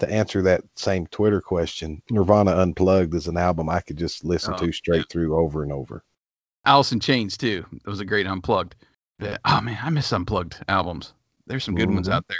[0.00, 4.54] to answer that same Twitter question, Nirvana Unplugged is an album I could just listen
[4.54, 6.04] Oh, to straight through over and over.
[6.64, 7.66] Alice in Chains too.
[7.72, 8.76] It was a great unplugged.
[9.20, 11.14] Oh man, I miss unplugged albums.
[11.46, 12.12] There's some good ones Mhm.
[12.12, 12.38] out there.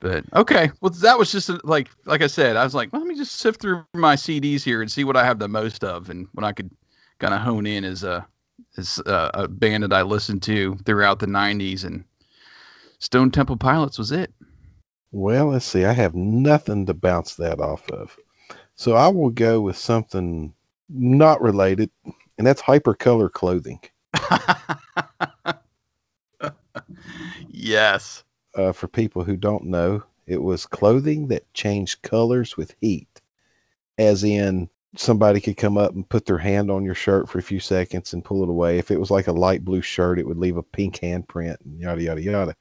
[0.00, 3.02] But okay, well that was just a, like like I said, I was like, well,
[3.02, 5.82] let me just sift through my CDs here and see what I have the most
[5.82, 6.70] of and what I could
[7.18, 8.26] kind of hone in as a
[8.76, 12.04] as a, a band that I listened to throughout the 90s and
[13.00, 14.32] Stone Temple Pilots was it.
[15.10, 15.84] Well, let's see.
[15.84, 18.16] I have nothing to bounce that off of.
[18.74, 20.52] So I will go with something
[20.88, 21.90] not related,
[22.36, 23.80] and that's hypercolor clothing.
[27.48, 28.24] yes.
[28.58, 33.20] Uh, for people who don't know, it was clothing that changed colors with heat,
[33.98, 37.42] as in somebody could come up and put their hand on your shirt for a
[37.42, 38.78] few seconds and pull it away.
[38.78, 41.78] If it was like a light blue shirt, it would leave a pink handprint and
[41.78, 42.56] yada, yada, yada.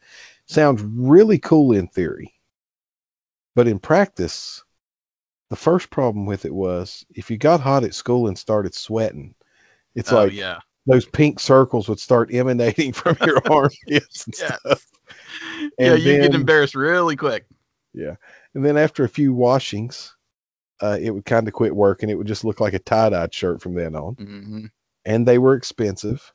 [0.46, 2.32] Sounds really cool in theory.
[3.56, 4.64] But in practice,
[5.50, 9.34] the first problem with it was if you got hot at school and started sweating,
[9.96, 10.60] it's oh like yeah.
[10.86, 14.56] those pink circles would start emanating from your armpits and Yeah.
[14.58, 14.86] stuff.
[15.80, 17.46] yeah, you get embarrassed really quick.
[17.94, 18.16] Yeah.
[18.54, 20.16] And then after a few washings,
[20.82, 22.10] uh, it would kind of quit working.
[22.10, 24.16] It would just look like a tie dyed shirt from then on.
[24.16, 24.66] hmm
[25.06, 26.34] And they were expensive.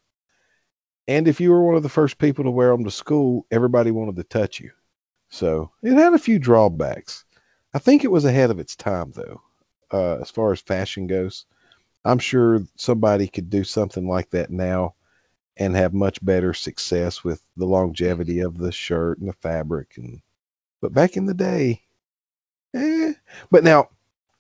[1.09, 3.91] And if you were one of the first people to wear them to school, everybody
[3.91, 4.71] wanted to touch you.
[5.31, 7.25] So it had a few drawbacks.
[7.75, 9.43] I think it was ahead of its time, though,
[9.93, 11.47] uh, as far as fashion goes.
[12.05, 14.95] I'm sure somebody could do something like that now
[15.57, 20.21] and have much better success with the longevity of the shirt and the fabric and
[20.81, 21.81] but back in the day
[22.75, 23.13] eh.
[23.51, 23.89] but now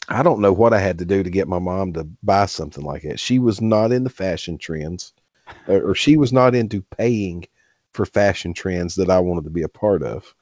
[0.08, 2.84] i don't know what i had to do to get my mom to buy something
[2.84, 3.20] like that.
[3.20, 5.12] She was not in the fashion trends
[5.68, 7.46] or, or she was not into paying
[7.92, 10.34] for fashion trends that i wanted to be a part of.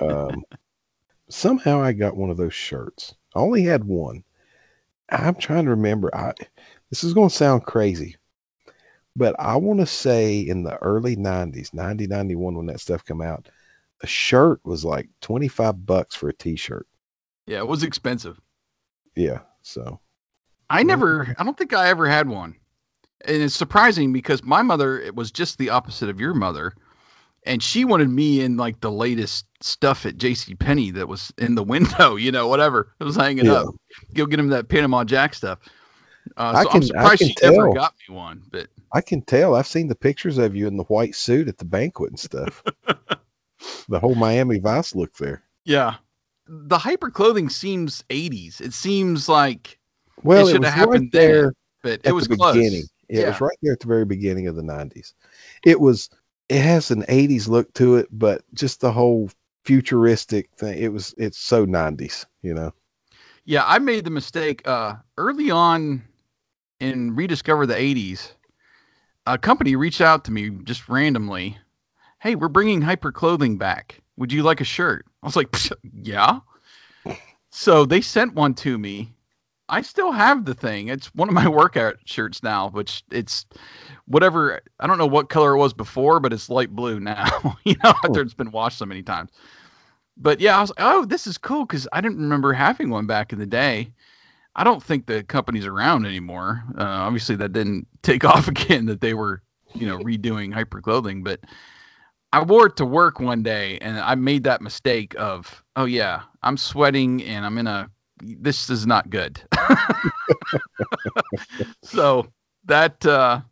[0.00, 0.44] Um,
[1.28, 3.14] somehow i got one of those shirts.
[3.34, 4.22] I only had one.
[5.10, 6.14] I'm trying to remember.
[6.14, 6.32] I
[6.90, 8.16] this is going to sound crazy
[9.16, 13.22] but I want to say in the early 90s, 90, 91, when that stuff come
[13.22, 13.48] out,
[14.02, 16.86] a shirt was like 25 bucks for a t-shirt.
[17.46, 18.40] Yeah, it was expensive.
[19.14, 19.38] Yeah.
[19.62, 19.98] So,
[20.68, 22.54] I never, I don't think I ever had one.
[23.24, 26.74] And it's surprising because my mother it was just the opposite of your mother.
[27.44, 31.54] And she wanted me in like the latest stuff at JC Penney that was in
[31.54, 32.92] the window, you know, whatever.
[33.00, 33.54] It was hanging Yeah.
[33.62, 33.74] up.
[34.14, 35.60] Go get him that Panama Jack stuff.
[36.36, 37.72] Uh, I so can- I'm I surprised can she never tell.
[37.72, 38.42] got me one.
[38.50, 39.54] But I can tell.
[39.54, 42.62] I've seen the pictures of you in the white suit at the banquet and stuff.
[43.88, 45.42] the whole Miami Vice look there.
[45.64, 45.96] yeah,
[46.46, 48.60] the hyper clothing seems 80s.
[48.60, 49.78] It seems like,
[50.22, 52.54] Well, it, should have happened right there but it was the close.
[52.54, 52.82] beginning.
[53.08, 55.12] Yeah, It was right there at the very beginning of the 90s.
[55.64, 56.10] It was.
[56.48, 59.30] It has an 80s look to it, but just the whole
[59.64, 60.78] futuristic thing.
[60.78, 61.14] It was.
[61.16, 62.26] It's so 90s.
[62.42, 62.72] You know.
[63.44, 66.02] Yeah, I made the mistake uh, early on
[66.80, 68.32] in Rediscover the 80s.
[69.26, 71.58] A company reached out to me just randomly.
[72.20, 74.00] Hey, we're bringing hyper clothing back.
[74.16, 75.06] Would you like a shirt?
[75.22, 75.54] I was like,
[75.92, 76.40] yeah.
[77.50, 79.12] So they sent one to me.
[79.68, 80.88] I still have the thing.
[80.88, 83.46] It's one of my workout shirts now, which it's
[84.06, 84.60] whatever.
[84.78, 87.56] I don't know what color it was before, but it's light blue now.
[87.64, 89.30] you know, after it's been washed so many times.
[90.16, 93.06] But yeah, I was like, oh, this is cool because I didn't remember having one
[93.06, 93.90] back in the day.
[94.56, 96.64] I don't think the company's around anymore.
[96.78, 98.86] Uh, obviously, that didn't take off again.
[98.86, 99.42] That they were,
[99.74, 101.22] you know, redoing hyper clothing.
[101.22, 101.40] But
[102.32, 106.22] I wore it to work one day, and I made that mistake of, oh yeah,
[106.42, 107.90] I'm sweating and I'm in a.
[108.22, 109.42] This is not good.
[111.82, 112.26] so
[112.64, 113.42] that uh,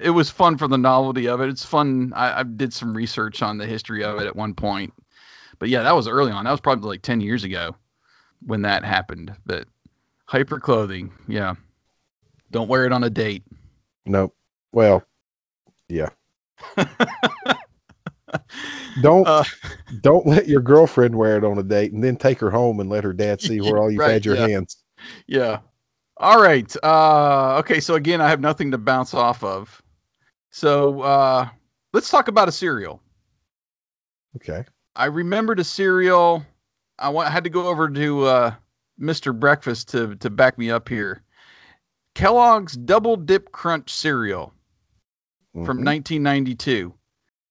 [0.00, 1.48] it was fun for the novelty of it.
[1.48, 2.12] It's fun.
[2.16, 4.92] I, I did some research on the history of it at one point,
[5.60, 6.44] but yeah, that was early on.
[6.44, 7.76] That was probably like ten years ago
[8.44, 9.32] when that happened.
[9.46, 9.68] But
[10.30, 11.54] hyper clothing, yeah,
[12.52, 13.42] don't wear it on a date.
[14.06, 14.34] Nope.
[14.72, 15.02] Well,
[15.88, 16.10] yeah.
[19.02, 19.42] Don't Uh,
[20.02, 22.88] don't let your girlfriend wear it on a date and then take her home and
[22.88, 24.46] let her dad see where all you've Right, had your yeah.
[24.48, 24.84] hands.
[25.26, 25.58] Yeah.
[26.18, 26.74] All right.
[26.82, 27.80] Uh, okay.
[27.80, 29.82] So again, I have nothing to bounce off of.
[30.50, 31.48] So uh,
[31.92, 33.00] let's talk about a cereal.
[34.36, 34.64] Okay.
[34.96, 36.44] I remembered a cereal.
[36.98, 38.54] I wa- had to go over to uh,
[39.00, 39.38] Mr.
[39.38, 41.22] Breakfast to to back me up here.
[42.14, 44.52] Kellogg's Double Dip Crunch cereal
[45.64, 45.84] from Mhm.
[45.84, 46.94] 1992,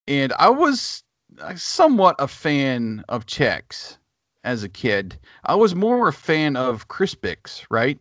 [0.06, 1.02] and I was
[1.40, 3.96] uh, somewhat a fan of Chex
[4.44, 5.18] as a kid.
[5.44, 7.98] I was more a fan of Crispix, right?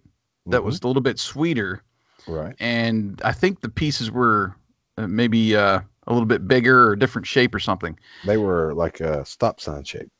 [0.47, 0.65] That Mhm.
[0.65, 1.83] was a little bit sweeter,
[2.27, 2.55] right.
[2.59, 4.55] and I think the pieces were
[4.97, 7.97] uh, maybe uh, a little bit bigger or different shape or something.
[8.25, 10.11] They were like a stop sign shape,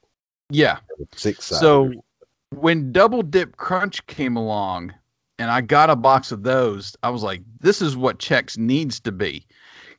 [0.50, 0.80] Yeah.
[1.16, 1.46] six.
[1.46, 1.92] So
[2.52, 4.94] when Double Dip Crunch came along
[5.38, 9.00] and I got a box of those, I was like, this is what Chex needs
[9.02, 9.46] to be.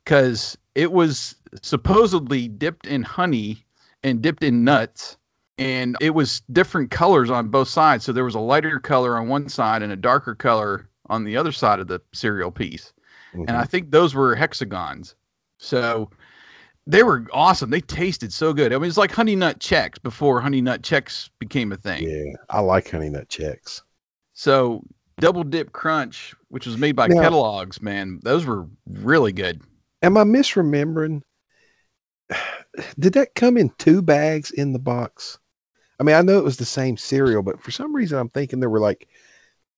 [0.05, 3.65] Because it was supposedly dipped in honey
[4.03, 5.17] and dipped in nuts.
[5.59, 8.05] And it was different colors on both sides.
[8.05, 11.37] So there was a lighter color on one side and a darker color on the
[11.37, 12.93] other side of the cereal piece.
[13.33, 13.71] And I mm-hmm.
[13.71, 15.15] think those were hexagons.
[15.59, 16.11] So
[16.91, 17.71] they were awesome.
[17.71, 18.73] They tasted so good.
[18.73, 22.03] I mean, it's like Honey Nut Chex before Honey Nut Chex became a thing.
[22.03, 23.83] yeah, I like honey nut Chex.
[24.33, 24.83] So
[25.19, 29.63] Double Dip Crunch, which was made by Now- Kellogg's, man, those were really good.
[30.03, 31.23] Am I misremembering?
[32.99, 35.39] Did that come in two bags in the box?
[35.99, 38.61] I mean, I know it was the same cereal, but for some reason, I'm thinking
[38.61, 39.09] there were like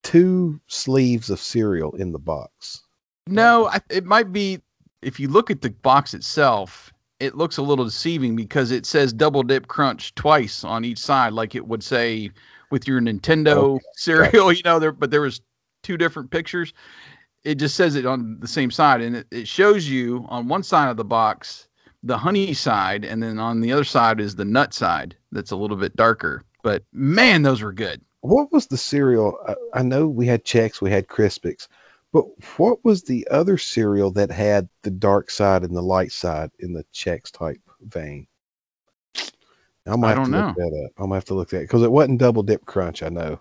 [0.05, 2.83] two sleeves of cereal in the box.
[3.27, 4.61] No, I, it might be
[5.03, 6.92] if you look at the box itself,
[7.23, 11.33] it looks a little deceiving because it says Double Dip Crunch twice on each side,
[11.33, 12.31] like it would say
[12.73, 15.41] with your Nintendo Okay, cereal, you know, there but there was
[15.85, 16.73] two different pictures.
[17.45, 20.65] It just says it on the same side and it, it shows you on one
[20.65, 21.69] side of the box
[22.03, 25.57] the honey side and then on the other side is the nut side that's a
[25.57, 26.43] little bit darker.
[26.65, 28.01] But man, those were good.
[28.23, 29.37] What was the cereal?
[29.47, 31.69] I, I know we had Chex, we had Crispix,
[32.13, 32.25] but
[32.59, 36.73] what was the other cereal that had the dark side and the light side in
[36.73, 38.27] the Chex type vein?
[39.87, 40.93] I'm gonna I have to don't look that up.
[40.99, 43.03] I'm gonna have to look that because it wasn't double dip crunch.
[43.03, 43.41] I know,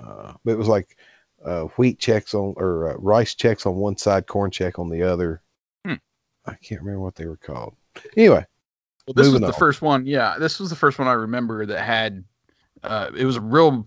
[0.00, 0.96] uh, but it was like
[1.44, 5.02] uh, wheat Chex on or uh, rice Chex on one side, corn check on the
[5.02, 5.42] other.
[5.84, 5.94] Hmm.
[6.46, 7.76] I can't remember what they were called.
[8.16, 8.44] Anyway,
[9.06, 9.52] Well, this was the on.
[9.52, 10.04] first one.
[10.04, 12.24] Yeah, this was the first one I remember that had.
[12.82, 13.86] Uh, it was a real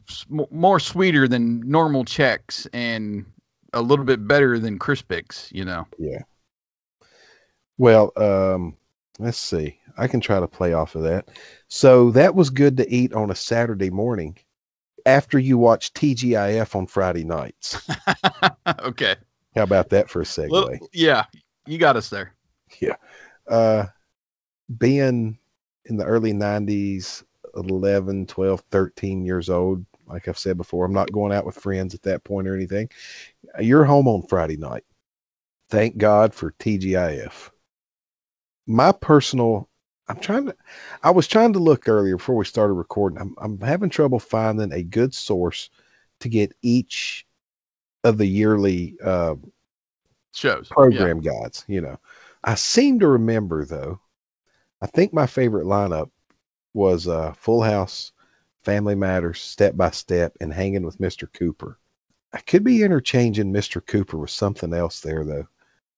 [0.51, 3.25] more sweeter than normal Chex and
[3.73, 5.51] a little bit better than Crispix.
[5.51, 5.87] You know.
[5.97, 6.21] Yeah.
[7.77, 8.75] Well, um,
[9.19, 9.79] let's see.
[9.97, 11.29] I can try to play off of that.
[11.67, 14.37] So that was good to eat on a Saturday morning
[15.05, 17.77] after you watch TGIF on Friday nights.
[18.79, 19.15] okay.
[19.55, 20.49] How about that for a segue?
[20.49, 21.25] Little- yeah,
[21.65, 22.33] you got us there.
[22.79, 22.95] Yeah.
[23.47, 23.85] Uh,
[24.77, 25.37] being
[25.85, 27.23] in the early 90s,
[27.55, 31.93] 11, 12, 13 years old, like I've said before, I'm not going out with friends
[31.95, 32.89] at that point or anything.
[33.59, 34.83] You're home on Friday night.
[35.69, 37.51] Thank God for TGIF.
[38.67, 39.69] My personal,
[40.07, 40.55] I'm trying to,
[41.03, 43.19] I was trying to look earlier before we started recording.
[43.19, 45.69] I'm, I'm having trouble finding a good source
[46.21, 47.25] to get each
[48.03, 49.35] of the yearly uh,
[50.33, 50.73] Shows Yeah.
[50.75, 51.99] program guides, you know.
[52.43, 53.99] I seem to remember though,
[54.81, 56.11] I think my favorite lineup
[56.73, 58.11] was uh Full House,
[58.63, 61.31] Family Matters, Step by Step, and Hanging with Mr.
[61.31, 61.77] Cooper.
[62.33, 63.85] I could be interchanging Mr.
[63.85, 65.47] Cooper with something else there though,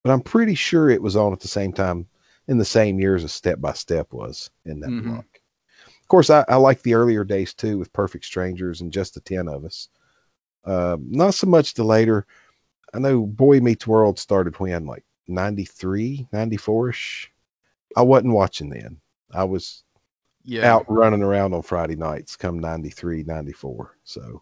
[0.04, 2.08] but I'm pretty sure it was on at the same time
[2.48, 5.04] in the same years as Step by Step was in that Mhm.
[5.06, 5.42] block.
[5.88, 9.22] Of course, I, I like the earlier days too with Perfect Strangers and just the
[9.22, 9.90] 10 of us.
[10.64, 12.26] Uh, not so much the later.
[12.94, 17.32] I know Boy Meets World started when, like 93, 94 ish.
[17.96, 19.00] I wasn't watching then.
[19.32, 19.84] I was
[20.44, 20.74] Yeah.
[20.74, 23.98] out running around on Friday nights come 93, 94.
[24.04, 24.42] So,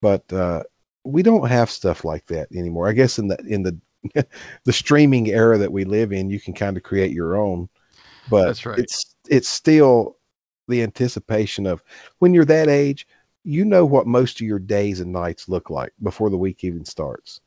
[0.00, 0.62] but uh,
[1.04, 2.88] we don't have stuff like that anymore.
[2.88, 3.78] I guess in the, in the,
[4.64, 7.68] the streaming era that we live in, you can kind of create your own,
[8.30, 8.78] but That's right.
[8.78, 10.16] it's, it's still
[10.68, 11.82] the anticipation of
[12.18, 13.06] when you're that age,
[13.42, 16.84] you know what most of your days and nights look like before the week even
[16.84, 17.40] starts.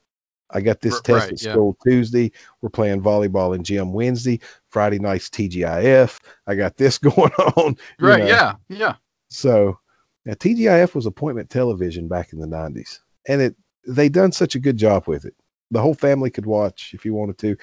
[0.54, 1.52] I got this R- test right, at yeah.
[1.54, 2.32] school Tuesday.
[2.62, 4.40] We're playing volleyball in gym Wednesday.
[4.74, 6.20] Friday night's TGIF.
[6.48, 7.78] I got this going on.
[8.00, 8.20] right.
[8.22, 8.28] know.
[8.28, 8.54] Yeah.
[8.68, 8.96] Yeah.
[9.30, 9.78] So
[10.26, 13.00] now TGIF was appointment television back in the 90s.
[13.28, 13.56] And it
[13.88, 15.36] they done such a good job with it.
[15.72, 17.56] The whole family could watch if you wanted to.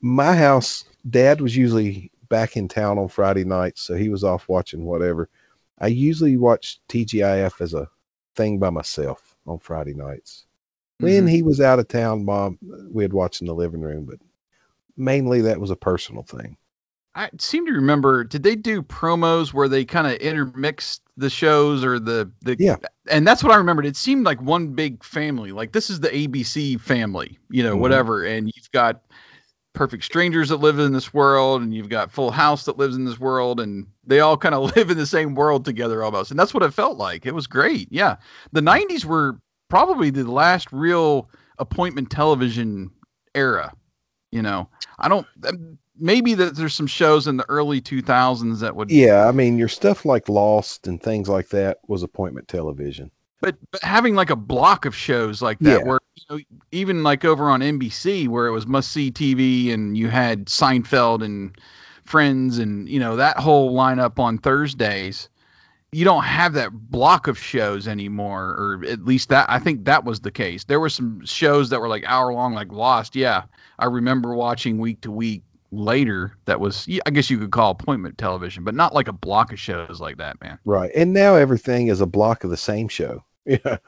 [0.00, 4.48] My house, dad was usually back in town on Friday nights, so he was off
[4.48, 5.28] watching whatever.
[5.78, 7.88] I usually watch TGIF as a
[8.36, 10.46] thing by myself on Friday nights.
[11.00, 11.30] When Mhm.
[11.30, 12.58] he was out of town, mom,
[12.90, 14.18] we'd watch in the living room, but
[14.98, 16.56] mainly that was a personal thing.
[17.14, 18.22] I seem to remember.
[18.22, 22.56] Did they do promos where they kind of intermixed the shows or the the?
[22.58, 22.76] Yeah.
[23.10, 23.86] And that's what I remembered.
[23.86, 25.50] It seemed like one big family.
[25.52, 27.80] Like this is the ABC family, you know, Mhm.
[27.80, 28.24] whatever.
[28.24, 29.02] And you've got
[29.74, 33.04] perfect strangers that live in this world, and you've got Full House that lives in
[33.04, 36.30] this world, and they all kind of live in the same world together almost.
[36.30, 37.26] And that's what it felt like.
[37.26, 37.88] It was great.
[37.90, 38.16] Yeah,
[38.52, 42.90] the '90s were probably the last real appointment television
[43.34, 43.72] era.
[44.30, 45.26] You know, I don't.
[45.46, 48.88] um, Maybe that there's some shows in the early 2000s that would.
[48.88, 53.10] Yeah, I mean, your stuff like Lost and things like that was appointment television.
[53.40, 55.88] But but having like a block of shows like that, Yeah.
[55.88, 59.96] where you know, even like over on NBC, where it was must see TV, and
[59.98, 61.56] you had Seinfeld and
[62.04, 65.28] Friends, and you know that whole lineup on Thursdays.
[65.92, 70.04] You don't have that block of shows anymore, or at least that I think that
[70.04, 70.64] was the case.
[70.64, 73.16] There were some shows that were like hour long, like Lost.
[73.16, 73.44] Yeah,
[73.78, 76.36] I remember watching week to week later.
[76.44, 79.58] That was I guess you could call appointment television, but not like a block of
[79.58, 80.58] shows like that, man.
[80.66, 80.90] Right.
[80.94, 83.24] And now everything is a block of the same show.
[83.46, 83.78] Yeah.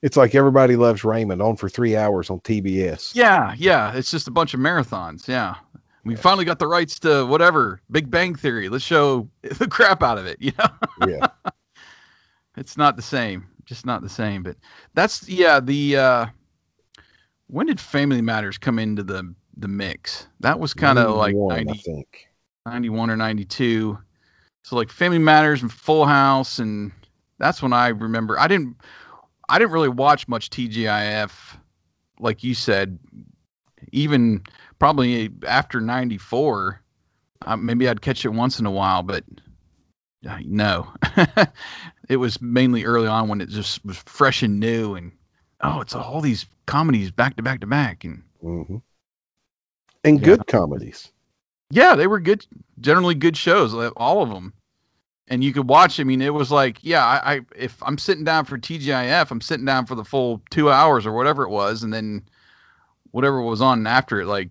[0.00, 3.14] It's like everybody loves Raymond on for three hours on TBS.
[3.14, 3.92] Yeah, yeah.
[3.92, 5.28] It's just a bunch of marathons.
[5.28, 5.56] Yeah.
[6.06, 8.70] We finally got the rights to whatever Big Bang Theory.
[8.70, 10.38] Let's show the crap out of it.
[10.40, 11.26] You know, Yeah.
[12.56, 13.46] It's not the same.
[13.64, 14.42] Just not the same.
[14.42, 14.56] But
[14.94, 15.60] that's yeah.
[15.60, 16.26] The uh,
[17.46, 20.26] when did Family Matters come into the the mix?
[20.40, 22.26] That was kind of like 91, I 90, think.
[22.66, 23.98] 91 or ninety two.
[24.62, 26.92] So like Family Matters and Full House, and
[27.38, 28.38] that's when I remember.
[28.38, 28.76] I didn't.
[29.48, 31.56] I didn't really watch much TGIF,
[32.20, 32.98] like you said.
[33.92, 34.42] Even
[34.78, 36.80] probably after '94,
[37.46, 39.24] uh, maybe I'd catch it once in a while, but
[40.44, 40.92] no.
[42.10, 45.12] it was mainly early on when it just was fresh and new, and
[45.60, 48.78] oh, it's all these comedies back to back to back, and hmm
[50.02, 50.24] And Yeah.
[50.24, 51.12] good comedies.
[51.70, 52.44] yeah, they were good,
[52.80, 54.52] generally good shows, all of them.
[55.28, 56.00] And you could watch.
[56.00, 59.40] I mean, it was like, yeah, I, I if I'm sitting down for TGIF, I'm
[59.40, 62.28] sitting down for the full two hours or whatever it was, and then
[63.12, 64.50] whatever was on after it, like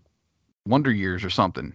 [0.66, 1.74] Wonder Years or something.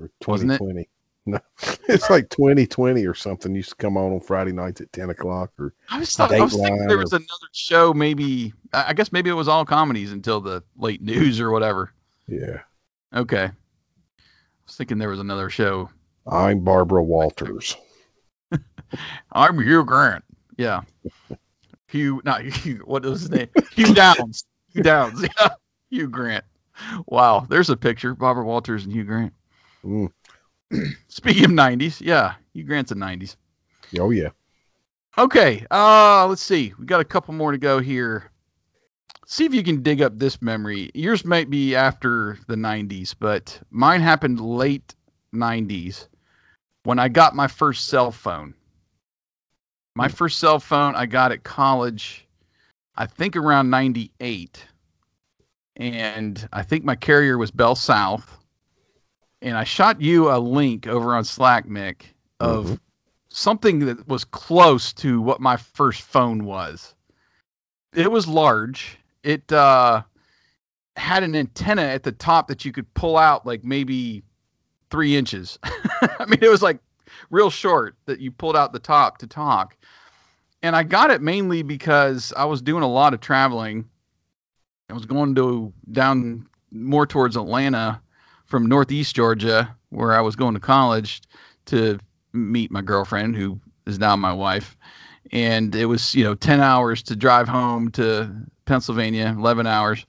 [0.00, 0.88] Or Wasn't it?
[1.32, 1.38] 2020.
[1.88, 3.54] No, it's like 2020 or something.
[3.54, 5.50] Used to come on on Friday nights at 10 o'clock.
[5.58, 8.52] Or I was, thought, I was thinking there or- was another show, maybe.
[8.72, 11.92] I I guess maybe it was all comedies until the late news or whatever.
[12.26, 12.60] yeah,
[13.14, 13.44] Okay.
[13.44, 13.52] I
[14.66, 15.88] was thinking there was another show.
[16.26, 17.74] I'm Barbara Walters.
[19.32, 20.24] I'm Hugh Grant.
[20.56, 20.82] Yeah.
[21.88, 22.82] Hugh, not Hugh.
[22.84, 23.48] What was his name?
[23.72, 24.44] Hugh Downs.
[24.72, 25.22] Hugh Downs.
[25.40, 25.48] Yeah.
[25.90, 26.44] Hugh Grant.
[27.06, 27.46] Wow.
[27.48, 28.14] There's a picture.
[28.14, 29.32] Barbara Walters and Hugh Grant.
[29.84, 30.10] Mm.
[31.08, 32.34] Speaking of 90s, yeah.
[32.52, 33.36] Hugh Grant's a 90s.
[33.98, 34.28] Oh yeah,
[35.16, 35.66] Okay.
[35.70, 36.72] Uh, let's see.
[36.78, 38.30] We got a couple more to go here.
[39.26, 40.90] See if you can dig up this memory.
[40.94, 44.94] Yours might be after the 90s, but mine happened late
[45.34, 46.06] 90s
[46.84, 48.54] when I got my first cell phone.
[49.96, 52.26] My first cell phone I got at college,
[52.96, 54.64] I think around 98.
[55.76, 58.37] And I think my carrier was Bell South.
[59.42, 62.02] And I shot you a link over on Slack, Mick,
[62.40, 62.80] of Mhm.
[63.28, 66.94] something that was close to what my first phone was.
[67.92, 68.98] It was large.
[69.22, 70.02] It uh,
[70.96, 74.22] had an antenna at the top that you could pull out like maybe
[74.90, 75.58] three inches.
[75.62, 76.78] I mean, it was like
[77.30, 79.76] real short that you pulled out the top to talk.
[80.62, 83.88] And I got it mainly because I was doing a lot of traveling.
[84.90, 88.00] I was going to down more towards Atlanta
[88.48, 91.22] from Northeast Georgia, where I was going to college
[91.66, 91.98] to
[92.32, 94.76] meet my girlfriend, who is now my wife.
[95.32, 98.34] And it was, you know, 10 hours to drive home to
[98.64, 100.06] Pennsylvania, 11 hours.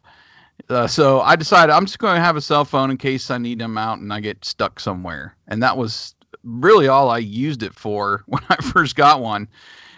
[0.70, 3.38] Uh, so I decided I'm just going to have a cell phone in case I
[3.38, 5.36] need them out and I get stuck somewhere.
[5.48, 9.50] And that was really all I used it for when I first got one.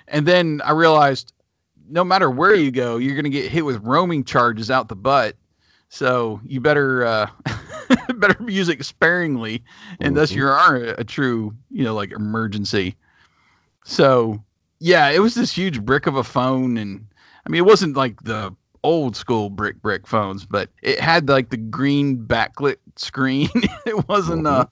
[0.07, 1.33] And then I realized
[1.89, 4.95] no matter where you go, you're going to get hit with roaming charges out the
[4.95, 5.35] butt.
[5.89, 7.29] So you better uh,
[8.15, 9.63] better use it sparingly,
[9.99, 10.35] unless Mhm.
[10.35, 12.95] you are a, a true, you know, like emergency.
[13.83, 14.43] So
[14.79, 17.05] yeah, it was this huge brick of a phone, and
[17.45, 21.49] I mean, it wasn't like the old school brick brick phones, but it had like
[21.49, 23.49] the green backlit screen.
[23.85, 24.65] it wasn't uh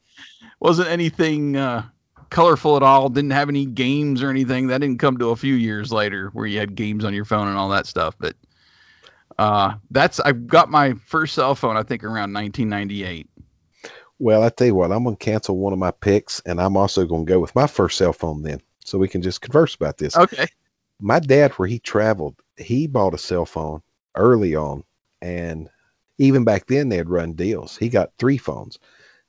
[0.59, 1.83] wasn't anything uh
[2.29, 3.09] colorful at all.
[3.09, 4.67] Didn't have any games or anything.
[4.67, 7.47] That didn't come to a few years later where you had games on your phone
[7.47, 8.15] and all that stuff.
[8.19, 8.35] But
[9.39, 13.27] uh that's I got my first cell phone I think around 1998.
[14.19, 17.05] Well, I tell you what, I'm gonna cancel one of my picks, and I'm also
[17.05, 20.17] gonna go with my first cell phone then, so we can just converse about this.
[20.17, 20.45] Okay.
[20.99, 23.81] My dad, where he traveled, he bought a cell phone
[24.15, 24.83] early on,
[25.21, 25.69] and
[26.17, 27.77] even back then they had run deals.
[27.77, 28.77] He got three phones.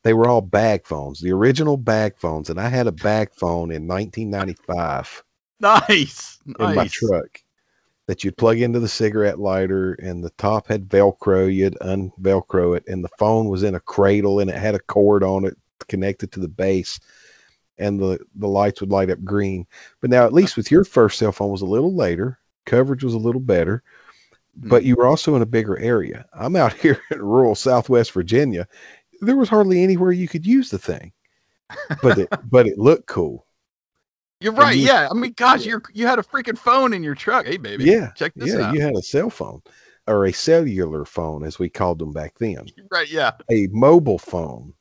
[0.03, 3.71] They were all bag phones, the original bag phones, and I had a bag phone
[3.71, 5.23] in 1995
[5.61, 6.39] Nice.
[6.59, 7.41] in my truck
[8.11, 12.83] that you'd plug into the cigarette lighter and the top had velcro you'd unvelcro it
[12.89, 15.57] and the phone was in a cradle and it had a cord on it
[15.87, 16.99] connected to the base
[17.79, 19.65] and the the lights would light up green.
[20.01, 23.15] But now at least with your first cell phone was a little later coverage was
[23.15, 23.85] a little better
[24.57, 24.89] but mm-hmm.
[24.89, 26.27] you were also in a bigger area.
[26.35, 28.67] I'm out here in rural southwest virginia.
[29.21, 31.13] There was hardly anywhere you could use the thing
[32.03, 33.47] but it but it looked cool
[34.41, 34.77] You're right.
[34.77, 35.09] you- yeah.
[35.11, 37.47] I mean, gosh, you're you had a freaking phone in your truck.
[37.47, 37.85] Hey, baby.
[37.85, 38.75] Yeah, Check this yeah out.
[38.75, 39.61] you had a cell phone
[40.07, 43.11] or a cellular phone as we called them back then Right.
[43.11, 43.33] Yeah.
[43.51, 44.73] a mobile phone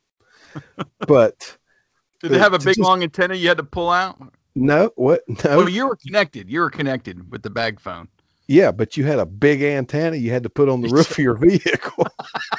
[1.07, 1.57] but
[2.21, 4.17] Did they have a big just- long antenna you had to pull out?
[4.55, 6.49] no what no Well, you were connected.
[6.49, 8.07] You were connected with the bag phone.
[8.47, 11.17] yeah but you had a big antenna you had to put on the roof of
[11.19, 12.05] your vehicle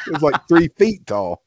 [0.07, 1.43] it was like three feet tall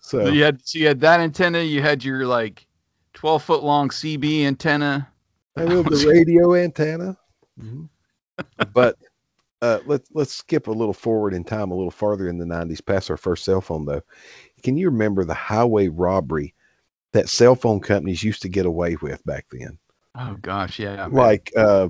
[0.00, 1.60] so So you had so you had that antenna.
[1.60, 2.66] You had your like
[3.12, 5.08] twelve foot long CB antenna.
[5.56, 7.16] I love the radio antenna.
[7.60, 7.88] Mhm.
[8.72, 8.96] but
[9.62, 12.84] uh, let's let's skip a little forward in time, a little farther in the '90s,
[12.84, 13.84] past our first cell phone.
[13.84, 14.02] Though,
[14.62, 16.54] can you remember the highway robbery
[17.12, 19.78] that cell phone companies used to get away with back then?
[20.14, 20.96] Oh gosh, yeah.
[20.96, 21.12] man.
[21.12, 21.88] Like uh,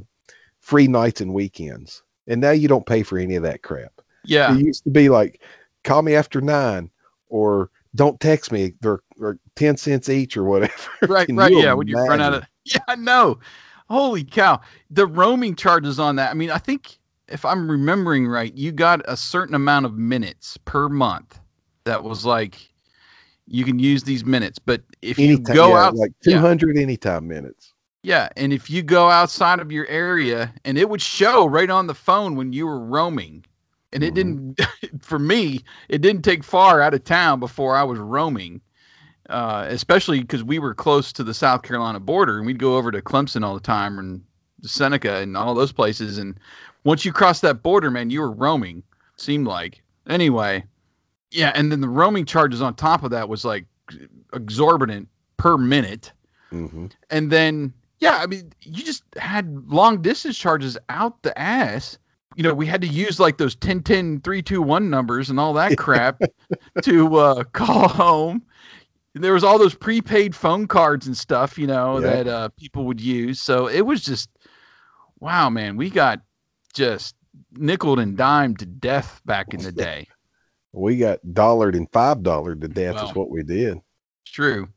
[0.61, 3.93] free nights and weekends, and now you don't pay for any of that crap.
[4.25, 5.41] yeah, It used to be like,
[5.85, 6.91] call me after nine,
[7.29, 8.75] or don't text me.
[8.81, 10.73] They're, they're ten cents each, or whatever.
[11.09, 11.53] right, right.
[11.53, 13.39] you Yeah, when you run out of yeah, I know.
[13.89, 14.61] Holy cow,
[14.91, 16.31] the roaming charges on that.
[16.31, 20.57] I mean, I think if I'm remembering right, you got a certain amount of minutes
[20.65, 21.41] per month.
[21.85, 22.71] That was like
[23.47, 26.37] you can use these minutes, but if you anytime, go yeah, out, like yeah.
[26.37, 27.75] 200 anytime minutes.
[28.03, 31.87] Yeah, and if you go outside of your area, and it would show right on
[31.87, 33.45] the phone when you were roaming,
[33.93, 34.15] and it Mhm.
[34.15, 34.61] didn't.
[35.03, 38.61] For me, it didn't take far out of town before I was roaming,
[39.29, 42.91] uh, especially because we were close to the South Carolina border, and we'd go over
[42.91, 44.23] to Clemson all the time and
[44.63, 46.19] Seneca and all those places.
[46.19, 46.39] And
[46.85, 48.83] once you cross that border, man, you were roaming.
[49.17, 50.65] Seemed like anyway.
[51.31, 53.67] Yeah, and then the roaming charges on top of that was like
[54.33, 56.13] exorbitant per minute
[56.51, 61.99] hmm and then yeah i mean you just had long distance charges out the ass
[62.37, 65.77] you know we had to use like those 10 10 321 numbers and all that
[65.77, 66.21] crap
[66.83, 68.43] to uh call home
[69.15, 72.09] there was all those prepaid phone cards and stuff you know Yeah.
[72.09, 74.31] that uh people would use so it was just
[75.21, 76.21] wow man we got
[76.73, 77.17] just
[77.53, 80.07] nickled and dimed to death back in the day
[80.73, 83.09] We got dollared and five dollared to death Wow.
[83.09, 83.79] is what we did.
[84.25, 84.69] True.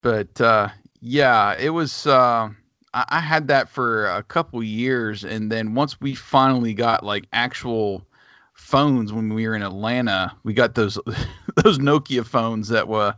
[0.00, 0.68] But uh
[1.02, 2.48] yeah, it was uh
[2.94, 7.26] I, I had that for a couple years and then once we finally got like
[7.32, 8.06] actual
[8.54, 10.98] phones when we were in Atlanta, we got those
[11.64, 13.14] those Nokia phones that were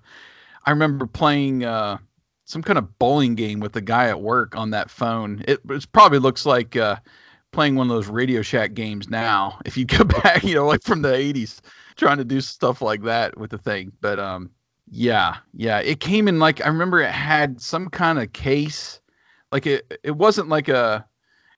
[0.67, 1.99] I remember playing uh
[2.45, 5.45] some kind of bowling game with a guy at work on that phone.
[5.49, 6.97] It, it probably looks like uh
[7.53, 9.59] playing one of those Radio Shack games now.
[9.67, 11.61] If you go back, you know, like from the 80s
[11.97, 13.93] trying to do stuff like that with the thing.
[14.01, 14.51] But um
[14.91, 15.81] yeah, yeah.
[15.81, 19.01] It came in like I remember it had some kind of case.
[19.53, 21.07] Like it it wasn't like a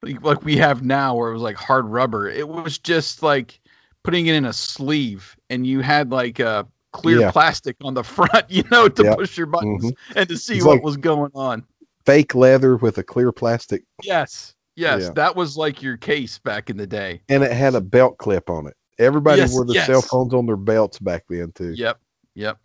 [0.02, 2.28] like, like we have now where it was like hard rubber.
[2.28, 3.60] It was just like
[4.02, 7.30] putting it in a sleeve and you had like a clear Yeah.
[7.30, 9.16] plastic on the front, you know, to Yep.
[9.18, 9.92] push your buttons Mhm.
[10.16, 11.64] and to see It's what like- was going on.
[12.04, 14.54] Fake leather with a clear plastic, Yes.
[14.76, 15.10] Yes, Yeah.
[15.14, 17.22] that was like your case back in the day.
[17.28, 18.74] and it had a belt clip on it.
[18.98, 19.86] Everybody Yes, wore the yes.
[19.86, 21.72] cell phones on their belts back then too.
[21.72, 21.98] Yep.
[22.34, 22.58] Yep.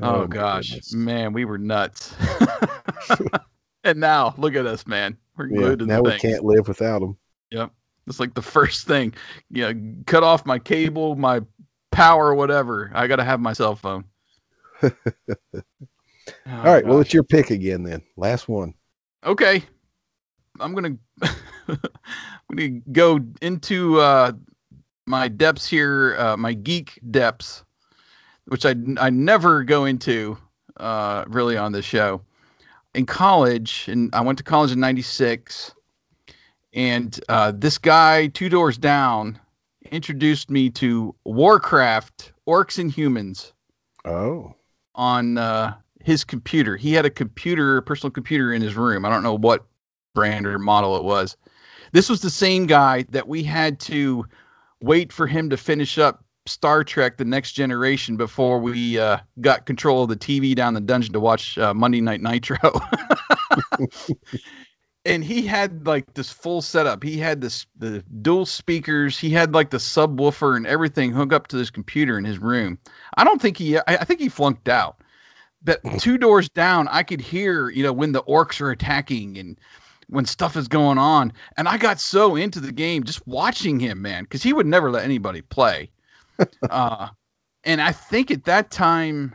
[0.00, 0.94] Oh, my gosh, goodness.
[0.94, 2.14] man, we were nuts.
[3.86, 5.16] and now look at us, man.
[5.36, 7.18] We're Yeah, glued to now we can't live without them.
[7.50, 7.72] Yep.
[8.06, 9.14] It's like the first thing.
[9.50, 11.40] You know, cut off my cable, my
[11.90, 12.90] power, whatever.
[12.94, 14.04] I got to have my cell phone.
[14.82, 14.92] All
[16.46, 18.02] Oh, right, well, it's your pick again then.
[18.16, 18.74] Last one.
[19.24, 19.64] okay.
[20.60, 20.96] I'm gonna
[21.68, 21.78] I'm
[22.56, 24.32] gonna go into uh,
[25.06, 27.64] my depths here, uh, my geek depths,
[28.46, 30.38] which I I never go into
[30.78, 32.22] uh, really on this show.
[32.96, 35.74] In college, and I went to college in '96,
[36.72, 39.38] and uh, this guy two doors down
[39.92, 43.52] introduced me to Warcraft: Orcs and Humans
[44.06, 44.54] Oh,
[44.94, 46.76] on uh, his computer.
[46.76, 49.04] He had a computer, a personal computer in his room.
[49.04, 49.66] I don't know what
[50.14, 51.36] brand or model it was.
[51.92, 54.24] This was the same guy that we had to
[54.80, 59.66] wait for him to finish up Star Trek: The Next Generation before we uh, got
[59.66, 62.58] control of the TV down the dungeon to watch uh, Monday Night Nitro.
[65.06, 67.02] and he had like this full setup.
[67.02, 69.18] He had this the dual speakers.
[69.18, 72.78] He had like the subwoofer and everything hooked up to this computer in his room.
[73.16, 73.78] I don't think he.
[73.78, 75.00] I, I think he flunked out.
[75.62, 79.58] But two doors down, I could hear you know when the orcs are attacking and
[80.08, 81.32] when stuff is going on.
[81.56, 84.90] And I got so into the game just watching him, man, because he would never
[84.90, 85.90] let anybody play.
[86.70, 87.08] Uh,
[87.64, 89.34] and I think at that time,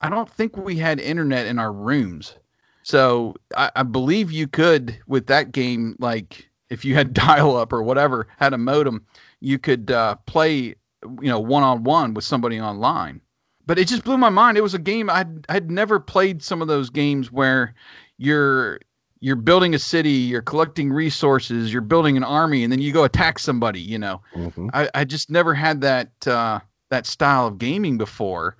[0.00, 2.36] I don't think we had internet in our rooms.
[2.82, 7.72] So I, I believe you could with that game, like if you had dial up
[7.72, 9.04] or whatever, had a modem,
[9.40, 13.20] you could uh, play, you know, one on one with somebody online.
[13.66, 14.56] But it just blew my mind.
[14.56, 17.74] It was a game I'd I'd never played some of those games where
[18.16, 18.80] you're
[19.20, 23.04] you're building a city, you're collecting resources, you're building an army, and then you go
[23.04, 23.80] attack somebody.
[23.80, 24.70] You know, mhm.
[24.72, 26.60] I, I just never had that uh,
[26.90, 28.56] that style of gaming before,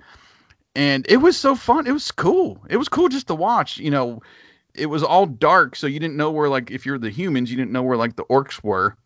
[0.74, 1.86] and it was so fun.
[1.86, 2.60] It was cool.
[2.68, 3.78] It was cool just to watch.
[3.78, 4.22] You know,
[4.74, 7.56] it was all dark, so you didn't know where like if you're the humans, you
[7.56, 8.96] didn't know where like the orcs were.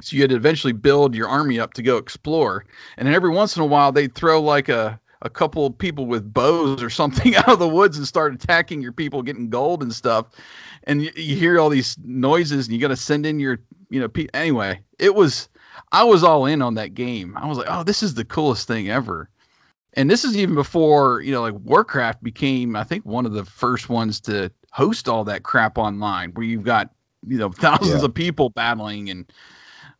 [0.00, 2.64] So you had to eventually build your army up to go explore,
[2.96, 6.06] and then every once in a while they'd throw like a a couple of people
[6.06, 9.82] with bows or something out of the woods and start attacking your people, getting gold
[9.82, 10.26] and stuff.
[10.84, 14.00] And you, you hear all these noises, and you got to send in your, you
[14.00, 14.80] know, pe- anyway.
[14.98, 15.48] It was,
[15.92, 17.36] I was all in on that game.
[17.36, 19.30] I was like, oh, this is the coolest thing ever.
[19.94, 23.44] And this is even before, you know, like Warcraft became, I think, one of the
[23.44, 26.90] first ones to host all that crap online, where you've got,
[27.26, 28.06] you know, thousands Yeah.
[28.06, 29.10] of people battling.
[29.10, 29.30] And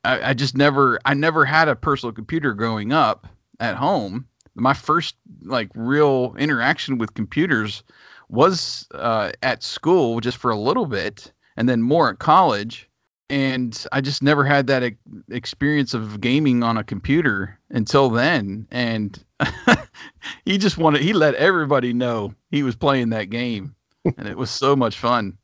[0.04, 3.26] I, I just never, I never had a personal computer growing up
[3.60, 4.26] at home.
[4.54, 7.82] My first like real interaction with computers
[8.28, 12.88] was uh, at school just for a little bit, and then more at college.
[13.30, 14.94] And I just never had that
[15.30, 18.66] experience of gaming on a computer until then.
[18.70, 19.22] And
[20.44, 23.74] he just wanted, he let everybody know he was playing that game.
[24.04, 25.38] and it was so much fun.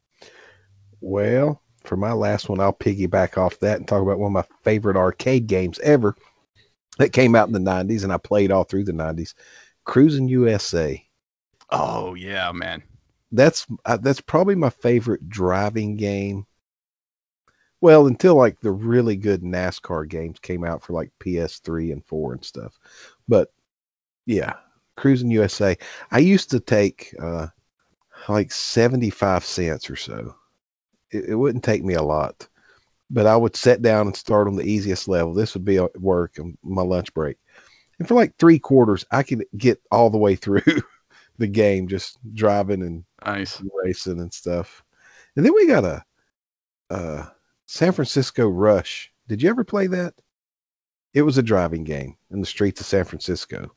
[1.00, 4.56] Well, for my last one, I'll piggyback off that and talk about one of my
[4.64, 6.14] favorite arcade games ever
[6.98, 9.34] that came out in the 90s and I played all through the 90s
[9.86, 11.02] Cruis'n USA.
[11.70, 12.82] Oh, yeah, man.
[13.32, 16.46] That's uh, that's probably my favorite driving game.
[17.80, 22.32] Well, until like the really good NASCAR games came out for like PS3 and 4
[22.34, 22.78] and stuff.
[23.28, 23.52] But
[24.26, 24.54] yeah,
[24.96, 25.76] Cruis'n USA.
[26.10, 27.48] I used to take uh
[28.28, 30.34] like 75 cents or so
[31.10, 32.48] it, it wouldn't take me a lot,
[33.10, 35.34] but I would sit down and start on the easiest level.
[35.34, 37.36] This would be at work and my lunch break.
[37.98, 40.62] And for like three quarters, I could get all the way through
[41.38, 43.62] the game, just driving and nice.
[43.84, 44.84] racing and stuff.
[45.36, 46.04] And then we got a,
[46.90, 47.26] uh,
[47.66, 49.12] San Francisco Rush.
[49.28, 50.14] Did you ever play that?
[51.14, 53.70] It was a driving game in the streets of San Francisco.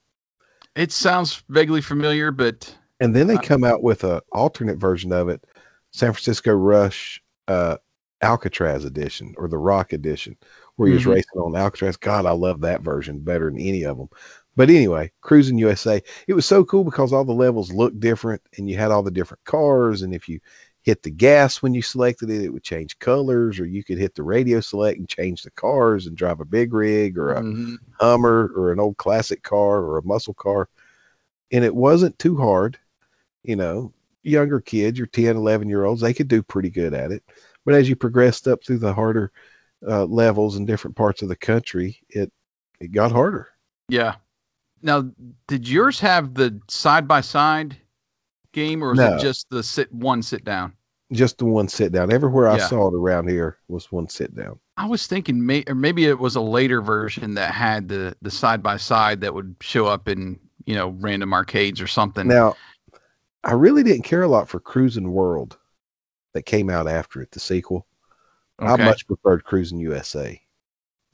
[0.76, 5.28] It sounds vaguely familiar, but and then they come out with a alternate version of
[5.28, 5.46] it
[5.92, 7.78] San Francisco Rush uh,
[8.22, 10.38] Alcatraz edition or the Rock edition,
[10.76, 11.12] where he was mm-hmm.
[11.12, 11.98] racing on Alcatraz.
[11.98, 14.10] God, I love that version better than any of them.
[14.56, 18.70] But anyway, Cruis'n USA, it was so cool because all the levels looked different and
[18.70, 20.02] you had all the different cars.
[20.02, 20.40] And if you
[20.84, 24.16] hit the gas when you selected it, it would change colors, or you could hit
[24.16, 27.76] the radio select and change the cars and drive a big rig or a mm-hmm.
[28.00, 30.68] Hummer or an old classic car or a muscle car.
[31.52, 32.78] And it wasn't too hard.
[33.44, 33.94] You know,
[34.24, 37.24] younger kids, your 10, 11 year olds, they could do pretty good at it.
[37.66, 39.32] But as you progressed up through the harder
[39.88, 42.32] uh, levels in different parts of the country, it
[42.80, 43.50] it got harder.
[43.90, 44.16] Yeah.
[44.82, 45.12] Now,
[45.48, 47.78] did yours have the side by side
[48.52, 49.16] game, or was no.
[49.16, 50.74] it just the sit one sit down?
[51.12, 52.12] Just the one sit down.
[52.12, 54.60] Everywhere I saw it around here was one sit down.
[54.78, 58.32] I was thinking, may, or maybe it was a later version that had the the
[58.32, 62.28] side by side that would show up in you know random arcades or something.
[62.28, 62.56] Now,
[63.44, 65.58] I really didn't care a lot for Cruis'n World
[66.34, 67.86] that came out after it, the sequel.
[68.62, 68.84] Okay.
[68.84, 70.40] I much preferred Cruis'n USA.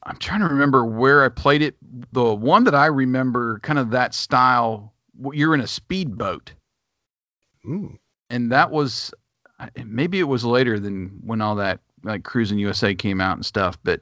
[0.04, 1.76] I'm trying to remember where I played it.
[2.12, 4.92] The one that I remember, kind of that style,
[5.32, 6.52] you're in a speedboat.
[7.66, 7.98] Mm.
[8.30, 9.12] And that was
[9.84, 13.78] maybe it was later than when all that like Cruis'n USA came out and stuff.
[13.82, 14.00] But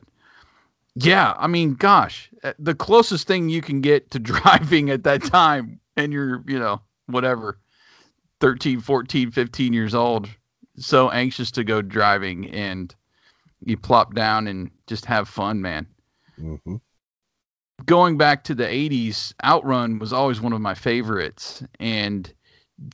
[0.96, 5.22] yeah, I mean, gosh, eh, the closest thing you can get to driving at that
[5.24, 7.58] time, and you're, you know, whatever,
[8.40, 10.28] 13, 14, 15 years old,
[10.78, 12.94] so anxious to go driving, and
[13.64, 15.86] you plop down and just have fun, man.
[16.40, 16.76] Mm-hmm.
[17.84, 21.62] Going back to the 80s, Outrun was always one of my favorites.
[21.78, 22.32] And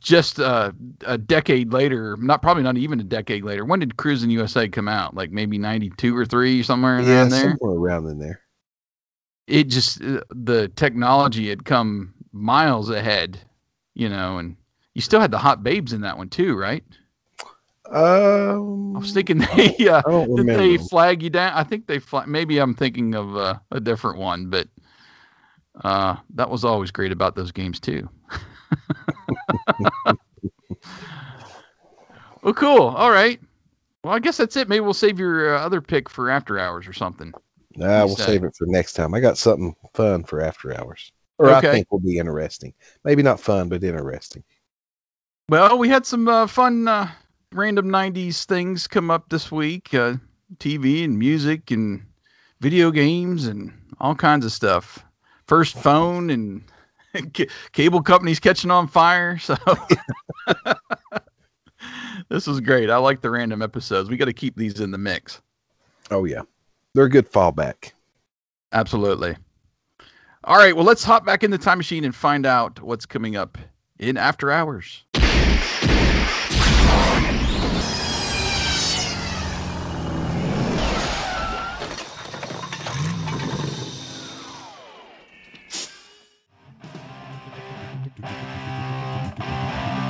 [0.01, 0.71] just uh,
[1.05, 4.87] a decade later, not probably not even a decade later, when did Cruis'n USA come
[4.87, 5.15] out?
[5.15, 7.57] Like maybe 92 or 3, somewhere yeah, around there?
[7.59, 8.41] Somewhere around in there.
[9.47, 13.39] It just, uh, the technology had come miles ahead,
[13.93, 14.55] you know, and
[14.93, 16.83] you still had the hot babes in that one too, right?
[17.89, 20.01] Um, I was thinking they uh,
[20.35, 21.53] did they flag you down?
[21.53, 22.27] I think they flag.
[22.27, 24.67] Maybe I'm thinking of uh, a different one, but
[25.83, 28.09] uh, that was always great about those games too.
[32.43, 32.81] well, cool.
[32.81, 33.39] All right.
[34.03, 34.69] Well, I guess that's it.
[34.69, 37.33] Maybe we'll save your uh, other pick for after hours or something.
[37.75, 39.13] Nah, we'll save it for next time.
[39.13, 41.69] I got something fun for after hours, or okay.
[41.69, 42.73] I think will be interesting.
[43.03, 44.43] Maybe not fun, but interesting.
[45.49, 47.09] Well, we had some uh, fun uh,
[47.53, 50.15] random 90s things come up this week uh,
[50.57, 52.03] TV and music and
[52.59, 55.03] video games and all kinds of stuff.
[55.47, 56.63] First phone and
[57.35, 59.39] c- cable companies catching on fire.
[59.43, 59.55] So
[62.29, 62.89] this was great.
[62.89, 64.09] I like the random episodes.
[64.09, 65.41] We got to keep these in the mix.
[66.11, 66.41] Oh, yeah.
[66.93, 67.91] They're a good fallback.
[68.71, 69.35] Absolutely.
[70.45, 70.75] All right.
[70.75, 73.57] Well, let's hop back in the time machine and find out what's coming up
[73.99, 75.03] in After Hours.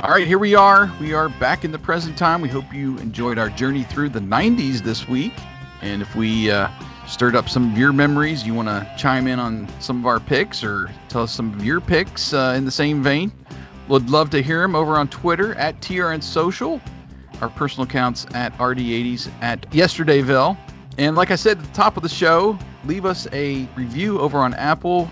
[0.04, 0.92] All right, here we are.
[1.00, 2.42] We are back in the present time.
[2.42, 5.32] We hope you enjoyed our journey through the 90s this week.
[5.80, 6.68] And if we uh,
[7.06, 10.20] stirred up some of your memories, you want to chime in on some of our
[10.20, 13.32] picks or tell us some of your picks uh, in the same vein,
[13.88, 16.82] would love to hear them over on Twitter at TRN Social,
[17.40, 20.54] our personal accounts at RD80s at Yesterdayville.
[20.98, 24.36] And like I said at the top of the show, leave us a review over
[24.36, 25.10] on Apple,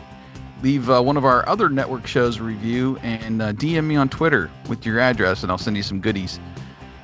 [0.63, 4.09] leave uh, one of our other network shows a review and uh, DM me on
[4.09, 6.39] Twitter with your address, and I'll send you some goodies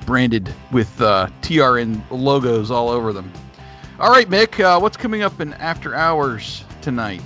[0.05, 3.31] branded with uh, TRN logos all over them.
[3.99, 7.21] All right, Mick, uh, what's coming up in After Hours tonight?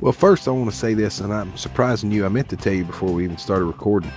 [0.00, 2.24] Well, first, I want to say this, and I'm surprising you.
[2.24, 4.12] I meant to tell you before we even started recording.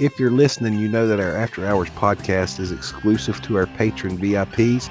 [0.00, 4.16] if you're listening, you know that our After Hours podcast is exclusive to our patron
[4.18, 4.88] VIPs.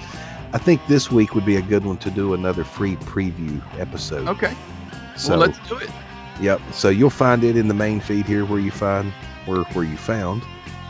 [0.53, 4.27] I think this week would be a good one to do another free preview episode.
[4.27, 4.55] Okay.
[5.15, 5.89] So well, let's do it.
[6.41, 6.61] Yep.
[6.71, 9.11] So you'll find it in the main feed here where you find
[9.45, 10.41] where where you found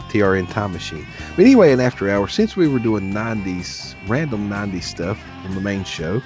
[0.10, 1.06] TRN Time Machine.
[1.36, 5.62] But anyway, in After Hours, since we were doing 90s random 90s stuff on the
[5.62, 6.22] main show,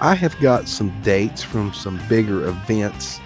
[0.00, 3.20] I have got some dates from some bigger events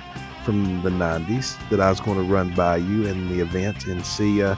[0.45, 4.05] from the 90s that I was going to run by you in the event and
[4.05, 4.57] see uh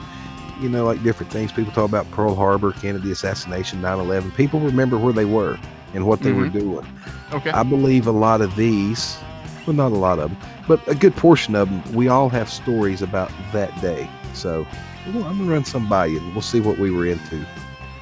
[0.61, 4.33] you know like different things people talk about Pearl Harbor, Kennedy assassination, 9/11.
[4.35, 5.59] People remember where they were
[5.93, 6.85] and what they were doing.
[7.33, 7.51] Okay.
[7.51, 9.17] I believe a lot of these,
[9.65, 12.49] well, not a lot of them, but a good portion of them, we all have
[12.49, 14.09] stories about that day.
[14.33, 14.65] So
[15.13, 17.45] well, I'm gonna run some by you, and we'll see what we were into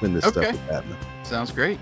[0.00, 0.42] when this Okay.
[0.42, 0.96] stuff was happening.
[1.22, 1.78] Sounds great.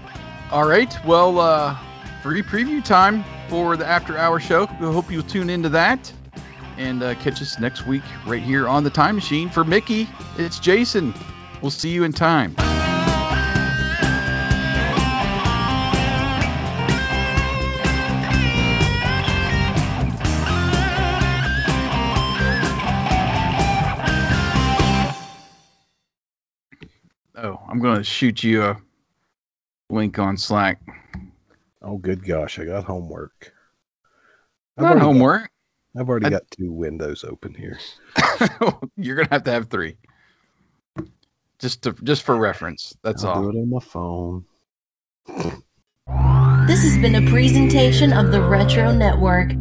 [0.51, 0.95] All right.
[1.07, 1.77] Well, uh,
[2.23, 4.69] free preview time for the After Hour show.
[4.81, 6.13] We hope you'll tune into that
[6.79, 9.49] and uh, catch us next week right here on the Time Machine.
[9.51, 10.09] For Mickey,
[10.39, 11.15] it's Jason.
[11.61, 12.55] We'll see you in time.
[27.73, 28.77] I'm going to shoot you a
[29.89, 30.79] link on Slack.
[31.81, 33.51] Oh, good gosh, I got homework.
[34.77, 35.51] I've Not already got- homework.
[35.97, 37.79] I've already I- got two windows open here.
[38.97, 39.97] You're gonna have to have three.
[41.59, 42.95] Just to just for reference.
[43.03, 43.43] That's I'll all.
[43.43, 44.45] do it on my phone.
[46.67, 49.53] This has been a presentation of the Retro Network.